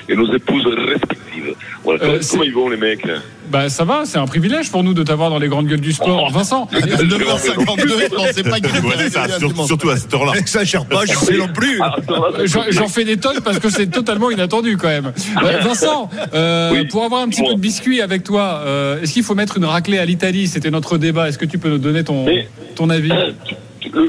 et, 0.08 0.12
et 0.12 0.16
nos 0.16 0.32
épouses 0.34 0.66
respectives. 0.66 1.54
Voilà. 1.84 2.02
Euh, 2.04 2.20
comment 2.30 2.42
ils 2.44 2.54
vont 2.54 2.68
les 2.68 2.76
mecs 2.76 3.04
hein? 3.06 3.20
Bah 3.50 3.68
ça 3.68 3.84
va, 3.84 4.02
c'est 4.04 4.18
un 4.18 4.26
privilège 4.26 4.70
pour 4.70 4.82
nous 4.82 4.94
de 4.94 5.02
t'avoir 5.02 5.30
dans 5.30 5.38
les 5.38 5.48
grandes 5.48 5.66
gueules 5.66 5.80
du 5.80 5.92
sport. 5.92 6.30
Vincent, 6.32 6.68
À 6.72 6.78
9h52, 6.78 7.88
je 8.10 8.14
pensais 8.14 8.42
pas 8.42 8.60
qu'il 8.60 8.84
Ouais, 8.84 8.94
c'est 8.98 9.10
ça, 9.12 9.38
sur- 9.38 9.66
surtout 9.66 9.90
à 9.90 9.96
cette 9.96 10.12
heure-là. 10.12 10.32
Exagère 10.38 10.86
pas, 10.86 11.04
je 11.06 11.14
sais 11.14 11.36
non 11.36 11.48
plus. 11.48 11.78
Ah, 11.82 11.96
j'en 12.44 12.62
j'en 12.70 12.88
fais 12.88 13.04
des 13.04 13.16
tonnes 13.16 13.40
parce 13.44 13.58
que 13.58 13.68
c'est 13.70 13.86
totalement 13.88 14.30
inattendu 14.30 14.76
quand 14.76 14.88
même. 14.88 15.12
Euh, 15.42 15.58
Vincent, 15.60 16.10
euh, 16.34 16.70
Oui, 16.72 16.86
pour 16.86 17.04
avoir 17.04 17.22
un 17.22 17.28
petit 17.28 17.42
peu 17.42 17.54
de 17.54 17.60
biscuit 17.60 18.00
avec 18.00 18.24
toi, 18.24 18.62
euh, 18.64 19.00
est-ce 19.02 19.12
qu'il 19.12 19.22
faut 19.22 19.34
mettre 19.34 19.56
une 19.58 19.64
raclée 19.66 19.98
à 19.98 20.04
l'Italie? 20.04 20.48
C'était 20.48 20.70
notre 20.70 20.98
débat. 20.98 21.28
Est-ce 21.28 21.38
que 21.38 21.46
tu 21.46 21.58
peux 21.58 21.68
nous 21.68 21.78
donner 21.78 22.04
ton, 22.04 22.24
Mais- 22.24 22.48
ton 22.74 22.90
avis? 22.90 23.08
Le, 23.08 23.34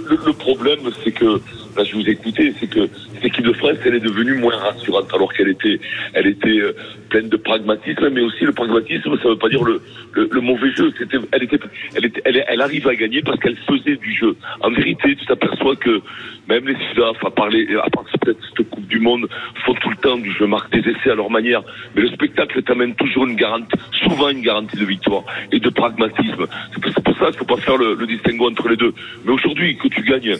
le- 0.09 0.19
le 0.25 0.33
problème, 0.33 0.79
c'est 1.03 1.11
que, 1.11 1.41
là 1.75 1.83
je 1.83 1.95
vous 1.95 2.07
écoutais, 2.09 2.53
c'est 2.59 2.69
que 2.69 2.87
cette 3.13 3.25
équipe 3.25 3.45
de 3.45 3.53
France, 3.53 3.77
elle 3.85 3.95
est 3.95 3.99
devenue 3.99 4.35
moins 4.35 4.55
rassurante 4.55 5.13
alors 5.13 5.33
qu'elle 5.33 5.49
était, 5.49 5.79
elle 6.13 6.27
était 6.27 6.59
euh, 6.59 6.75
pleine 7.09 7.29
de 7.29 7.37
pragmatisme, 7.37 8.09
mais 8.09 8.21
aussi 8.21 8.45
le 8.45 8.53
pragmatisme, 8.53 9.17
ça 9.21 9.29
veut 9.29 9.37
pas 9.37 9.49
dire 9.49 9.63
le, 9.63 9.81
le, 10.13 10.29
le 10.31 10.41
mauvais 10.41 10.71
jeu. 10.75 10.91
C'était, 10.97 11.17
elle 11.31 11.43
était, 11.43 11.59
elle 11.95 12.05
était, 12.05 12.21
elle, 12.25 12.43
elle 12.47 12.61
arrive 12.61 12.87
à 12.87 12.95
gagner 12.95 13.21
parce 13.21 13.39
qu'elle 13.39 13.57
faisait 13.57 13.97
du 13.97 14.13
jeu. 14.15 14.35
En 14.61 14.71
vérité, 14.71 15.15
tu 15.15 15.25
t'aperçois 15.25 15.75
que 15.75 16.01
même 16.47 16.67
les 16.67 16.75
Sudaf, 16.89 17.23
à 17.25 17.31
parler, 17.31 17.67
à 17.83 17.89
part 17.89 18.05
cette 18.11 18.69
Coupe 18.69 18.87
du 18.87 18.99
Monde, 18.99 19.27
font 19.65 19.73
tout 19.75 19.89
le 19.89 19.97
temps 19.97 20.17
du 20.17 20.31
jeu, 20.31 20.45
marquent 20.47 20.71
des 20.71 20.89
essais 20.89 21.11
à 21.11 21.15
leur 21.15 21.29
manière, 21.29 21.63
mais 21.95 22.01
le 22.01 22.09
spectacle 22.09 22.61
t'amène 22.63 22.95
toujours 22.95 23.25
une 23.25 23.35
garantie, 23.35 23.77
souvent 24.03 24.29
une 24.29 24.41
garantie 24.41 24.77
de 24.77 24.85
victoire 24.85 25.23
et 25.51 25.59
de 25.59 25.69
pragmatisme. 25.69 26.45
C'est 26.73 27.03
pour, 27.03 27.17
ça 27.17 27.27
qu'il 27.27 27.39
faut 27.39 27.45
pas 27.45 27.57
faire 27.57 27.77
le, 27.77 27.95
le 27.95 28.07
distinguo 28.07 28.49
entre 28.49 28.67
les 28.69 28.77
deux. 28.77 28.93
Mais 29.25 29.31
aujourd'hui, 29.31 29.77
que 29.77 29.87
tu 29.87 30.01
gagnes, 30.03 30.35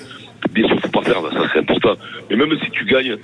bien 0.56 0.68
sûr, 0.68 0.80
faut 0.80 0.88
pas 0.88 1.04
faire, 1.04 1.22
ça 1.22 1.50
c'est 1.54 1.60
important. 1.60 1.96
Mais 2.30 2.36
même 2.36 2.58
si 2.64 2.72
tu 2.72 2.86
gagnes, 2.86 3.18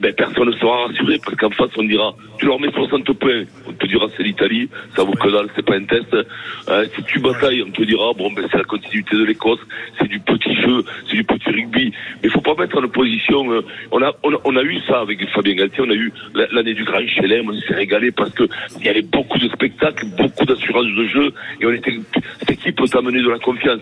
ben, 0.00 0.14
personne 0.14 0.46
ne 0.46 0.52
sera 0.52 0.86
rassuré 0.86 1.20
parce 1.22 1.36
qu'en 1.36 1.50
face 1.50 1.70
on 1.76 1.84
dira 1.84 2.14
tu 2.38 2.46
leur 2.46 2.58
mets 2.58 2.70
60 2.72 3.04
points 3.18 3.44
on 3.68 3.72
te 3.72 3.86
dira 3.86 4.06
c'est 4.16 4.22
l'Italie 4.22 4.70
ça 4.96 5.04
vaut 5.04 5.12
que 5.12 5.28
dalle 5.28 5.48
c'est 5.54 5.64
pas 5.64 5.76
un 5.76 5.84
test 5.84 6.16
Euh, 6.68 6.86
si 6.94 7.02
tu 7.04 7.20
batailles 7.20 7.62
on 7.62 7.70
te 7.70 7.82
dira 7.82 8.12
bon 8.16 8.32
ben 8.32 8.46
c'est 8.50 8.56
la 8.56 8.64
continuité 8.64 9.14
de 9.14 9.24
l'Écosse 9.24 9.60
c'est 9.98 10.08
du 10.08 10.18
petit 10.20 10.49
c'est 11.08 11.16
du 11.16 11.24
petit 11.24 11.50
rugby 11.50 11.92
mais 12.22 12.28
il 12.28 12.30
faut 12.30 12.40
pas 12.40 12.52
remettre 12.52 12.78
en 12.82 12.88
position. 12.88 13.50
euh, 13.52 13.62
on 13.90 14.02
a, 14.02 14.12
on 14.44 14.56
a, 14.56 14.62
eu 14.62 14.78
ça 14.86 15.00
avec 15.00 15.26
Fabien 15.30 15.54
Galtier. 15.54 15.82
On 15.86 15.90
a 15.90 15.94
eu 15.94 16.12
la- 16.34 16.46
l'année 16.52 16.74
du 16.74 16.84
Grand 16.84 17.06
Chelem. 17.06 17.48
On 17.48 17.54
s'est 17.60 17.74
régalé 17.74 18.10
parce 18.10 18.30
que 18.30 18.44
il 18.78 18.86
y 18.86 18.88
avait 18.88 19.02
beaucoup 19.02 19.38
de 19.38 19.48
spectacles, 19.48 20.06
beaucoup 20.16 20.44
d'assurance 20.44 20.86
de 20.86 21.04
jeu, 21.08 21.32
et 21.60 21.66
on 21.66 21.72
était 21.72 21.94
cette 22.40 22.50
équipe 22.50 22.76
peut 22.76 22.86
t'amener 22.88 23.20
de 23.22 23.28
la 23.30 23.38
confiance. 23.38 23.80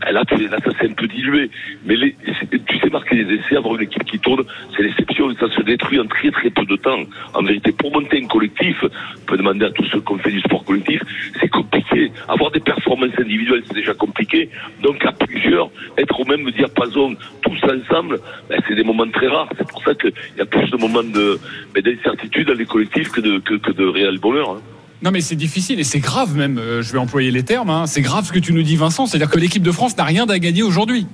Ben 0.00 0.12
là, 0.12 0.22
là, 0.30 0.58
ça 0.64 0.70
s'est 0.78 0.88
un 0.90 0.92
peu 0.94 1.06
dilué. 1.06 1.50
Mais 1.84 1.96
tu 1.96 2.78
sais 2.78 2.90
marquer 2.90 3.16
les 3.16 3.34
essais, 3.36 3.56
avoir 3.56 3.74
une 3.76 3.82
équipe 3.82 4.04
qui 4.04 4.18
tourne, 4.18 4.44
c'est 4.76 4.82
l'exception. 4.82 5.34
Ça 5.38 5.48
se 5.54 5.62
détruit 5.62 5.98
en 6.00 6.06
très 6.06 6.30
très 6.30 6.50
peu 6.50 6.64
de 6.64 6.76
temps. 6.76 7.00
En 7.34 7.42
vérité, 7.42 7.72
pour 7.72 7.92
monter 7.92 8.22
un 8.22 8.26
collectif, 8.26 8.76
on 8.84 9.24
peut 9.26 9.36
demander 9.36 9.66
à 9.66 9.70
tous 9.70 9.84
ceux 9.86 10.00
qui 10.00 10.12
ont 10.12 10.18
fait 10.18 10.30
du 10.30 10.40
sport 10.40 10.64
collectif, 10.64 11.00
c'est 11.40 11.48
compliqué. 11.48 11.89
Avoir 12.28 12.50
des 12.50 12.60
performances 12.60 13.18
individuelles, 13.18 13.62
c'est 13.66 13.74
déjà 13.74 13.94
compliqué. 13.94 14.48
Donc 14.82 15.04
à 15.04 15.12
plusieurs, 15.12 15.70
être 15.98 16.18
au 16.20 16.24
même 16.24 16.50
diapason, 16.52 17.14
tous 17.42 17.58
ensemble, 17.64 18.20
ben, 18.48 18.60
c'est 18.68 18.74
des 18.74 18.84
moments 18.84 19.08
très 19.12 19.28
rares. 19.28 19.48
C'est 19.58 19.66
pour 19.68 19.82
ça 19.82 19.94
qu'il 19.94 20.12
y 20.38 20.40
a 20.40 20.46
plus 20.46 20.70
de 20.70 20.76
moments 20.76 21.02
de, 21.02 21.38
ben, 21.74 21.82
d'incertitude 21.82 22.46
dans 22.48 22.54
les 22.54 22.66
collectifs 22.66 23.10
que 23.10 23.20
de, 23.20 23.38
que, 23.38 23.54
que 23.54 23.72
de 23.72 23.84
réel 23.84 24.18
bonheur. 24.18 24.50
hein. 24.50 24.60
Non 25.02 25.10
mais 25.10 25.22
c'est 25.22 25.34
difficile 25.36 25.80
et 25.80 25.84
c'est 25.84 25.98
grave 26.00 26.36
même, 26.36 26.58
euh, 26.58 26.82
je 26.82 26.92
vais 26.92 26.98
employer 26.98 27.30
les 27.30 27.42
termes, 27.42 27.70
hein. 27.70 27.86
c'est 27.86 28.02
grave 28.02 28.26
ce 28.26 28.32
que 28.32 28.38
tu 28.38 28.52
nous 28.52 28.62
dis 28.62 28.76
Vincent, 28.76 29.06
c'est-à-dire 29.06 29.30
que 29.30 29.38
l'équipe 29.38 29.62
de 29.62 29.72
France 29.72 29.96
n'a 29.96 30.04
rien 30.04 30.26
à 30.28 30.38
gagner 30.38 30.62
aujourd'hui. 30.62 31.06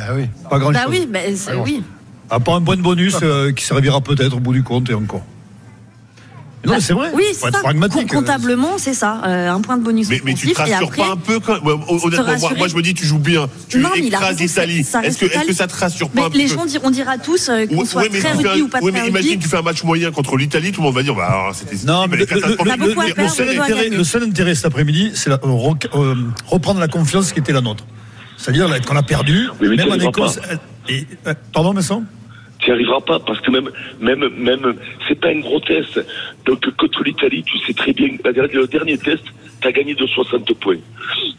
Ah 0.00 0.14
oui, 0.16 0.24
pas 0.48 0.58
grand 0.58 0.72
Bah 0.72 0.86
oui, 0.88 1.06
mais 1.10 1.34
c'est- 1.36 1.54
oui. 1.54 1.82
À 2.30 2.40
part 2.40 2.54
un 2.54 2.62
point 2.62 2.76
de 2.76 2.82
bonus 2.82 3.16
euh, 3.22 3.52
qui 3.52 3.64
servira 3.64 4.00
peut-être 4.00 4.36
au 4.36 4.40
bout 4.40 4.52
du 4.54 4.62
compte 4.62 4.88
et 4.88 4.94
encore. 4.94 5.24
Non, 6.68 6.80
c'est 6.80 6.92
vrai. 6.92 7.10
Oui, 7.14 7.24
c'est 7.32 7.50
ça. 7.50 7.60
pragmatique. 7.60 8.08
Comptablement, 8.08 8.78
c'est 8.78 8.94
ça. 8.94 9.22
euh, 9.26 9.50
un 9.50 9.60
point 9.60 9.76
de 9.76 9.82
bonus 9.82 10.08
Mais, 10.08 10.20
mais 10.24 10.34
tu 10.34 10.52
te 10.52 10.58
rassures 10.58 10.88
après, 10.88 11.02
pas 11.02 11.12
un 11.12 11.16
peu 11.16 11.40
quand 11.40 11.60
ouais, 11.62 11.74
Honnêtement, 11.88 12.50
moi, 12.56 12.68
je 12.68 12.76
me 12.76 12.82
dis, 12.82 12.94
tu 12.94 13.06
joues 13.06 13.18
bien, 13.18 13.48
tu 13.68 13.78
Non, 13.78 13.94
écrases 13.94 14.38
l'Italie. 14.38 14.80
Est-ce 14.80 15.18
que, 15.18 15.26
est-ce 15.26 15.46
que 15.46 15.52
ça 15.54 15.66
te 15.66 15.76
rassure 15.76 16.10
pas 16.10 16.20
Mais 16.20 16.26
un 16.26 16.38
les 16.38 16.46
peu 16.46 16.54
gens 16.54 16.66
diront, 16.66 16.88
on 16.88 16.90
dira 16.90 17.18
tous 17.18 17.48
euh, 17.48 17.66
qu'on 17.66 17.78
Ouais, 17.78 17.84
soit 17.84 18.08
très 18.08 18.32
rugby 18.32 18.62
ou 18.62 18.68
pas 18.68 18.80
très 18.80 18.90
mais 18.90 19.08
imagine, 19.08 19.38
tu 19.38 19.48
fais 19.48 19.56
un 19.58 19.62
match 19.62 19.82
moyen 19.84 20.10
contre 20.10 20.36
l'Italie, 20.36 20.72
tout 20.72 20.80
le 20.80 20.86
monde 20.86 20.94
va 20.94 21.02
dire, 21.02 21.14
bah, 21.14 21.50
c'était 21.54 21.76
Non, 21.86 22.06
mais 22.08 22.18
est 22.18 23.90
le, 23.90 24.04
seul 24.04 24.22
intérêt, 24.22 24.54
cet 24.54 24.66
après-midi, 24.66 25.12
c'est 25.14 25.30
euh, 25.30 25.36
euh, 25.94 26.14
reprendre 26.46 26.80
la 26.80 26.88
confiance 26.88 27.32
qui 27.32 27.38
était 27.40 27.52
la 27.52 27.60
nôtre. 27.60 27.84
C'est-à-dire 28.36 28.68
qu'on 28.86 28.96
a 28.96 29.02
perdu, 29.02 29.48
Oui, 29.60 29.68
mais 29.68 29.76
tu 29.76 29.88
même 29.88 30.00
en 30.00 30.08
Écosse. 30.08 30.38
euh, 30.50 31.00
euh, 31.26 31.34
pardon, 31.52 31.72
Vincent? 31.72 32.02
Tu 32.68 32.74
n'y 32.74 32.80
arriveras 32.80 33.00
pas 33.00 33.18
parce 33.18 33.40
que 33.40 33.50
même, 33.50 33.70
même, 33.98 34.28
même, 34.36 34.74
c'est 35.08 35.18
pas 35.18 35.28
un 35.28 35.40
gros 35.40 35.58
test. 35.58 35.98
Donc, 36.44 36.68
contre 36.76 37.02
l'Italie, 37.02 37.42
tu 37.42 37.56
sais 37.60 37.72
très 37.72 37.94
bien, 37.94 38.10
le 38.22 38.66
dernier 38.66 38.98
test, 38.98 39.24
tu 39.62 39.68
as 39.68 39.72
gagné 39.72 39.94
de 39.94 40.06
60 40.06 40.52
points. 40.60 40.76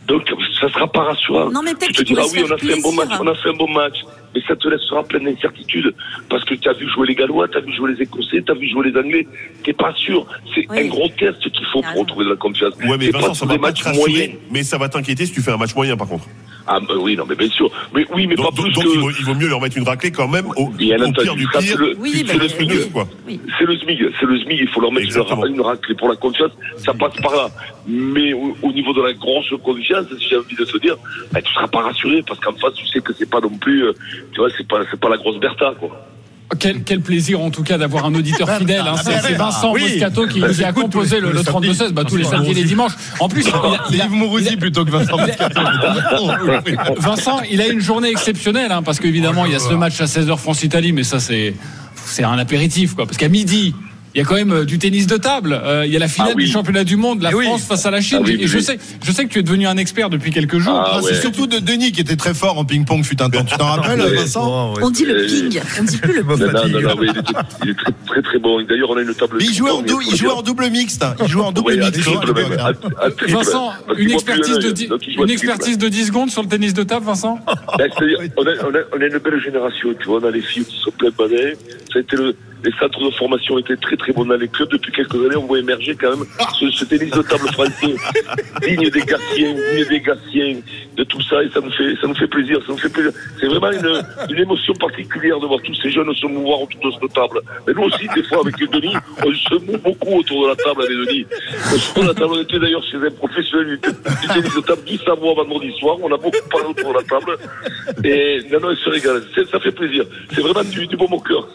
Donc, 0.07 0.23
ça 0.59 0.67
sera 0.69 0.87
pas 0.87 1.03
rassurant. 1.03 1.51
Non, 1.51 1.61
mais 1.63 1.75
peut-être 1.75 1.91
tu 1.91 2.03
te 2.03 2.07
diras, 2.07 2.23
oui, 2.33 2.43
on 2.49 2.51
a 2.51 2.57
fait 2.57 2.73
un 2.73 2.81
bon 2.81 2.93
match, 2.93 3.11
on 3.19 3.27
a 3.27 3.35
fait 3.35 3.49
un 3.49 3.53
bon 3.53 3.69
match. 3.69 3.97
Mais 4.35 4.41
ça 4.47 4.55
te 4.55 4.67
laissera 4.67 5.03
plein 5.03 5.19
d'incertitudes. 5.19 5.93
Parce 6.29 6.43
que 6.45 6.53
tu 6.55 6.69
as 6.69 6.73
vu 6.73 6.87
jouer 6.89 7.07
les 7.07 7.15
Gallois, 7.15 7.47
tu 7.47 7.57
as 7.57 7.61
vu 7.61 7.73
jouer 7.73 7.93
les 7.93 8.01
Écossais, 8.03 8.41
tu 8.45 8.51
as 8.51 8.55
vu 8.55 8.69
jouer 8.69 8.91
les 8.91 8.99
Anglais. 8.99 9.27
T'es 9.63 9.73
pas 9.73 9.93
sûr. 9.95 10.25
C'est 10.53 10.65
Oui. 10.69 10.79
un 10.81 10.87
gros 10.87 11.07
test 11.17 11.49
qu'il 11.51 11.65
faut 11.67 11.81
pour 11.81 12.01
retrouver 12.01 12.25
de 12.25 12.29
la 12.31 12.35
confiance. 12.35 12.73
Ouais, 12.87 12.97
mais 12.99 13.09
Vincent, 13.09 13.33
ça 13.33 13.45
va 13.45 13.57
pas 13.57 13.71
te 13.73 13.83
rassurer, 13.83 14.37
mais 14.51 14.63
ça 14.63 14.77
va 14.77 14.87
t'inquiéter 14.89 15.25
si 15.25 15.31
tu 15.33 15.41
fais 15.41 15.51
un 15.51 15.57
match 15.57 15.73
moyen, 15.75 15.97
par 15.97 16.07
contre. 16.07 16.25
Ah, 16.71 16.79
bah 16.79 16.93
oui, 16.99 17.15
non, 17.15 17.25
mais 17.27 17.33
bien 17.35 17.49
sûr. 17.49 17.71
Mais 17.95 18.05
oui, 18.13 18.27
mais 18.27 18.35
Donc, 18.35 18.53
pas 18.55 18.61
plus 18.61 18.71
donc, 18.73 18.83
que. 18.83 18.89
il, 18.93 18.99
vaut, 18.99 19.09
il 19.09 19.25
vaut 19.25 19.33
mieux 19.33 19.47
leur 19.47 19.59
mettre 19.59 19.75
une 19.77 19.87
raclée 19.87 20.11
quand 20.11 20.27
même 20.27 20.45
au, 20.55 20.67
Bien 20.69 20.99
au 20.99 21.05
entendu, 21.07 21.23
pire 21.23 21.35
du 21.35 21.43
ça, 21.51 21.59
pire. 21.59 21.71
c'est 21.71 21.77
le- 21.79 21.95
Oui, 21.97 22.23
le 22.27 22.65
neuf, 22.65 22.91
quoi. 22.91 23.07
C'est 23.57 23.65
le 23.65 23.75
SMIG, 23.79 24.11
c'est 24.19 24.25
le 24.27 24.37
SMIG, 24.39 24.59
il 24.61 24.67
faut 24.67 24.79
leur 24.81 24.91
mettre 24.91 25.05
une, 25.05 25.09
Exactement. 25.09 25.45
une 25.47 25.61
raclée 25.61 25.95
pour 25.95 26.09
la 26.09 26.15
confiance, 26.15 26.51
ça 26.77 26.93
passe 26.93 27.15
par 27.23 27.31
là. 27.35 27.49
Mais 27.87 28.33
au, 28.33 28.55
au 28.61 28.71
niveau 28.71 28.93
de 28.93 29.01
la 29.01 29.13
grosse 29.13 29.49
confiance, 29.63 30.05
si 30.19 30.27
j'ai 30.29 30.37
envie 30.37 30.55
de 30.55 30.63
te 30.63 30.77
dire, 30.77 30.95
ben, 31.31 31.41
tu 31.41 31.51
seras 31.53 31.67
pas 31.67 31.81
rassuré 31.81 32.21
parce 32.27 32.39
qu'en 32.39 32.53
face, 32.53 32.73
tu 32.75 32.85
sais 32.85 32.99
que 32.99 33.13
c'est 33.13 33.29
pas 33.29 33.39
non 33.39 33.49
plus, 33.57 33.85
euh, 33.85 33.93
tu 34.31 34.39
vois, 34.39 34.49
c'est 34.57 34.67
pas, 34.67 34.77
c'est 34.89 34.99
pas 34.99 35.09
la 35.09 35.17
grosse 35.17 35.39
Bertha, 35.39 35.73
quoi. 35.79 36.05
Quel, 36.59 36.81
quel 36.83 36.99
plaisir 37.01 37.39
en 37.41 37.51
tout 37.51 37.61
cas 37.61 37.77
d'avoir 37.77 38.05
un 38.05 38.15
auditeur 38.15 38.49
fidèle. 38.57 38.81
hein. 38.87 38.95
C'est 39.03 39.19
c'est 39.19 39.33
Vincent 39.33 39.71
Oui. 39.71 39.81
Moscato 39.83 40.25
qui, 40.25 40.41
qui 40.41 40.63
a 40.63 40.73
composé 40.73 41.19
le, 41.19 41.31
le 41.31 41.41
32-16 41.41 41.91
bah, 41.91 42.03
tous 42.03 42.15
les 42.17 42.23
samedis 42.23 42.49
et 42.51 42.53
les 42.55 42.63
dimanches. 42.63 42.93
En 43.19 43.29
plus, 43.29 43.43
il 43.47 43.49
a- 43.53 43.83
il 43.91 44.01
a- 44.01 44.05
Yves 44.05 44.11
Mourouzi 44.13 44.57
plutôt 44.57 44.83
que 44.83 44.89
Vincent 44.89 45.15
Moscato. 45.15 45.61
Vincent, 46.97 47.41
il 47.51 47.61
a 47.61 47.67
une 47.67 47.79
journée 47.81 48.09
exceptionnelle 48.09 48.71
hein, 48.71 48.81
parce 48.81 48.99
qu'évidemment 48.99 49.45
il 49.45 49.51
y 49.51 49.55
a 49.55 49.59
ce 49.59 49.73
match 49.73 50.01
à 50.01 50.05
16h 50.05 50.37
France-Italie, 50.37 50.91
mais 50.91 51.03
ça 51.03 51.19
c'est 51.19 51.53
c'est 51.95 52.23
un 52.23 52.39
apéritif 52.39 52.95
quoi. 52.95 53.05
Parce 53.05 53.17
qu'à 53.17 53.29
midi. 53.29 53.75
Il 54.15 54.17
y 54.17 54.21
a 54.21 54.25
quand 54.25 54.35
même 54.35 54.51
euh, 54.51 54.65
du 54.65 54.79
tennis 54.79 55.05
de 55.05 55.17
table. 55.17 55.53
Euh, 55.63 55.85
il 55.85 55.91
y 55.91 55.95
a 55.95 55.99
la 55.99 56.07
finale 56.07 56.31
Ah 56.31 56.35
oui. 56.37 56.45
du 56.45 56.51
championnat 56.51 56.83
du 56.83 56.95
monde, 56.95 57.21
la 57.21 57.29
Eh 57.31 57.35
oui. 57.35 57.45
France 57.45 57.63
face 57.67 57.85
à 57.85 57.91
la 57.91 58.01
Chine. 58.01 58.17
Ah 58.21 58.25
oui, 58.25 58.37
et 58.39 58.47
je 58.47 58.57
oui. 58.57 58.63
sais, 58.63 58.79
je 59.03 59.11
sais 59.11 59.25
que 59.25 59.29
tu 59.29 59.37
es 59.39 59.43
devenu 59.43 59.67
un 59.67 59.77
expert 59.77 60.09
depuis 60.09 60.31
quelques 60.31 60.57
jours. 60.57 60.73
Ah 60.75 60.93
Ah, 60.93 61.01
ouais. 61.01 61.13
C'est 61.13 61.21
surtout 61.21 61.45
de 61.45 61.59
Denis 61.59 61.91
qui 61.91 62.01
était 62.01 62.15
très 62.15 62.33
fort 62.33 62.57
en 62.57 62.65
ping-pong 62.65 63.03
fut 63.03 63.21
un 63.21 63.29
temps. 63.29 63.43
Tu 63.43 63.55
t'en 63.55 63.65
rappelles. 63.75 63.99
Vincent 64.01 64.73
On 64.81 64.89
dit 64.89 65.05
le 65.05 65.15
Euh, 65.23 65.27
ping, 65.27 65.61
on 65.79 65.83
dit 65.83 65.97
plus 65.97 66.13
le 66.13 66.23
ping. 66.27 66.37
non, 66.39 66.47
non, 66.47 66.81
non, 66.95 67.03
il, 67.03 67.09
était- 67.09 67.19
il 67.63 67.69
est 67.69 67.73
très, 67.75 67.91
très, 68.07 68.21
très 68.23 68.39
bon. 68.39 68.61
D'ailleurs, 68.63 68.89
on 68.89 68.97
a 68.97 69.01
une 69.01 69.13
table. 69.13 69.37
Mais 69.39 69.45
il 69.45 69.53
jouait, 69.53 69.69
en, 69.71 69.81
de 69.81 69.87
dou- 69.87 70.01
il 70.01 70.15
jouait 70.15 70.31
en 70.31 70.41
double 70.41 70.69
mixte. 70.69 71.05
Il 71.21 71.27
jouait 71.27 71.43
en 71.43 71.51
double 71.51 71.77
mixte. 71.77 72.09
Vincent, 73.27 73.73
une 73.97 74.11
expertise, 74.11 74.57
de 74.57 74.67
œil, 74.67 74.73
dix- 74.73 74.87
donc 74.87 75.01
il 75.07 75.13
joue 75.13 75.21
à 75.21 75.23
une 75.25 75.27
triple. 75.35 75.45
expertise 75.51 75.77
de 75.77 75.87
10 75.87 76.07
secondes 76.07 76.29
sur 76.31 76.41
le 76.41 76.47
tennis 76.47 76.73
de 76.73 76.83
table, 76.83 77.05
Vincent 77.05 77.39
Ben, 77.77 77.89
on, 78.37 78.45
a, 78.45 78.49
a 78.51 79.05
une 79.05 79.17
belle 79.19 79.41
génération, 79.43 79.89
tu 79.99 80.07
vois, 80.07 80.19
on 80.21 80.27
a 80.27 80.31
les 80.31 80.41
filles 80.41 80.65
qui 80.65 80.77
sont 80.79 80.91
pleines 80.91 81.11
de 81.11 81.57
Ça 81.93 81.97
a 81.97 81.99
été 81.99 82.15
le, 82.15 82.35
les 82.63 82.71
centres 82.79 83.03
de 83.03 83.11
formation 83.11 83.57
étaient 83.57 83.77
très 83.77 83.95
très 83.97 84.11
bons 84.11 84.25
dans 84.25 84.35
les 84.35 84.47
clubs. 84.47 84.69
Depuis 84.69 84.91
quelques 84.91 85.15
années, 85.15 85.35
on 85.37 85.45
voit 85.47 85.59
émerger 85.59 85.95
quand 85.95 86.09
même 86.11 86.25
ce, 86.59 86.69
ce 86.71 86.85
tennis 86.85 87.11
de 87.11 87.21
table 87.21 87.47
français, 87.53 87.95
digne 88.61 88.89
des 88.89 89.01
Gassiens, 89.01 89.53
digne 89.53 89.85
des 89.89 90.01
Gassiens, 90.01 90.55
de 90.95 91.03
tout 91.05 91.21
ça, 91.21 91.41
et 91.43 91.49
ça 91.51 91.61
nous 91.61 91.71
fait, 91.71 91.95
ça 92.01 92.07
nous 92.07 92.15
fait 92.15 92.27
plaisir, 92.27 92.57
ça 92.65 92.71
nous 92.73 92.77
fait 92.77 92.89
plaisir. 92.89 93.11
C'est 93.39 93.47
vraiment 93.47 93.71
une, 93.71 94.01
une 94.29 94.39
émotion 94.41 94.73
particulière 94.73 95.39
de 95.39 95.45
voir 95.47 95.59
tous 95.63 95.75
ces 95.75 95.89
jeunes 95.91 96.13
se 96.15 96.25
mouvoir 96.27 96.61
autour 96.61 96.81
de 96.81 96.91
cette 96.99 97.13
table. 97.13 97.39
Mais 97.67 97.73
nous 97.73 97.83
aussi, 97.83 98.07
des 98.15 98.23
fois, 98.23 98.39
avec 98.41 98.57
Denis, 98.57 98.93
on 99.25 99.31
se 99.33 99.55
moue 99.65 99.77
beaucoup 99.77 100.19
autour 100.19 100.43
de 100.43 100.47
la 100.49 100.55
table 100.55 100.81
avec 100.83 100.97
Denis. 101.07 101.25
Autour 101.73 102.03
de 102.03 102.07
la 102.09 102.13
table, 102.13 102.31
on 102.35 102.41
était 102.41 102.59
d'ailleurs 102.59 102.83
chez 102.83 102.97
un 102.97 103.11
professionnel 103.11 103.67
du, 103.67 103.77
du 103.77 104.27
tennis 104.27 104.55
de 104.55 104.61
table, 104.61 104.81
Guy 104.85 104.99
Savoie, 105.05 105.33
vendredi 105.35 105.71
soir. 105.79 105.97
On 106.01 106.11
a 106.13 106.17
beaucoup 106.17 106.49
parlé 106.51 106.67
autour 106.67 106.89
de 106.93 106.97
la 106.97 107.03
table. 107.03 107.37
Et 108.03 108.39
non, 108.51 108.59
non, 108.59 108.71
il 108.71 108.77
se 108.77 108.89
régale. 108.89 109.23
C'est- 109.35 109.49
Ça 109.49 109.59
fait 109.59 109.71
plaisir. 109.71 110.05
C'est 110.33 110.41
vraiment 110.41 110.63
du, 110.63 110.85
du 110.85 110.95
bon 110.95 111.05
au 111.05 111.19
cœur. 111.19 111.47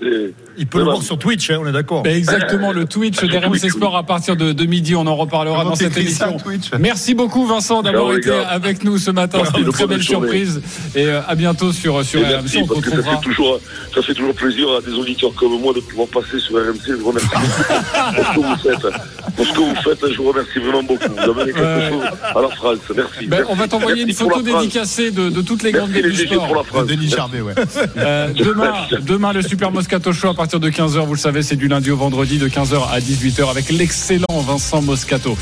Il 0.56 0.66
peut. 0.66 0.78
Voir 0.94 1.02
sur 1.04 1.18
Twitch, 1.18 1.50
hein, 1.50 1.59
on 1.61 1.66
est 1.66 1.72
d'accord. 1.72 2.02
Ben, 2.02 2.16
exactement, 2.16 2.72
le 2.72 2.85
Twitch 2.87 3.18
Ah, 3.22 3.26
d'RMC 3.26 3.61
Twitch, 3.61 3.72
Sport 3.72 3.96
à 3.96 4.02
partir 4.02 4.37
de, 4.37 4.52
de 4.52 4.64
midi, 4.66 4.94
on 4.94 5.07
en 5.07 5.16
reparlera 5.16 5.59
Comment 5.59 5.70
dans 5.70 5.76
cette 5.76 5.94
ça, 5.94 6.00
émission. 6.00 6.37
Merci 6.80 7.14
beaucoup 7.14 7.46
Vincent 7.46 7.83
d'avoir 7.83 8.12
été 8.16 8.28
gars. 8.30 8.48
avec 8.48 8.85
nous 8.85 8.98
ce 8.98 9.11
matin, 9.11 9.40
c'était 9.46 9.61
une 9.61 9.70
très 9.72 9.87
belle 9.87 10.02
surprise 10.02 10.61
et 10.94 11.07
euh, 11.07 11.20
à 11.26 11.35
bientôt 11.35 11.72
sur, 11.72 12.04
sur 12.04 12.20
RMC, 12.20 12.28
merci, 12.30 12.59
on 12.62 12.66
parce 12.66 12.80
que 12.80 12.90
ça 12.90 12.96
retrouvera. 12.96 13.16
fait, 13.20 13.24
toujours, 13.28 13.61
ça 13.94 14.02
fait 14.02 14.14
toujours 14.14 14.35
plaisir 14.35 14.68
à 14.70 14.80
des 14.80 14.92
auditeurs 14.94 15.33
comme 15.35 15.61
moi 15.61 15.72
de 15.72 15.80
pouvoir 15.80 16.09
passer 16.09 16.38
sur 16.38 16.57
RMC. 16.57 16.80
Je 16.87 16.92
vous 16.94 17.09
remercie 17.09 17.28
pour 19.37 19.46
ce 19.46 19.52
que 19.52 19.58
vous 19.58 19.74
faites. 19.82 20.12
Je 20.12 20.16
vous 20.18 20.28
remercie 20.28 20.58
vraiment 20.58 20.82
beaucoup. 20.82 21.04
Vous 21.08 21.18
avez 21.40 21.52
quelque 21.52 21.60
Ouais. 21.64 21.90
chose 21.90 22.04
à 22.22 22.40
la 22.42 22.48
France. 22.50 22.78
Merci. 22.96 23.26
Ben, 23.26 23.44
on 23.48 23.54
va 23.54 23.68
t'envoyer 23.68 24.02
une 24.02 24.12
photo 24.12 24.42
dédicacée 24.42 25.10
de, 25.10 25.28
de 25.30 25.40
toutes 25.42 25.62
les 25.62 25.72
grandes 25.72 25.90
Merci 25.90 26.02
gueules 26.02 26.10
les 26.12 26.16
du 26.26 26.34
sport. 26.34 26.46
pour 26.46 26.56
la 26.56 26.62
France. 26.64 26.87
Denis 26.87 26.96
Merci. 27.02 27.16
Charvet, 27.16 27.40
ouais. 27.40 27.54
Euh, 27.96 28.28
demain, 28.34 28.72
demain, 29.02 29.32
le 29.32 29.42
Super 29.42 29.70
Moscato 29.70 30.12
Show 30.12 30.28
à 30.28 30.34
partir 30.34 30.60
de 30.60 30.68
15h, 30.70 31.04
vous 31.06 31.14
le 31.14 31.18
savez, 31.18 31.42
c'est 31.42 31.56
du 31.56 31.68
lundi 31.68 31.90
au 31.90 31.96
vendredi 31.96 32.38
de 32.38 32.48
15h 32.48 32.88
à 32.92 33.00
18h 33.00 33.50
avec 33.50 33.70
l'excellent 33.70 34.26
Vincent 34.46 34.82
Moscato. 34.82 35.37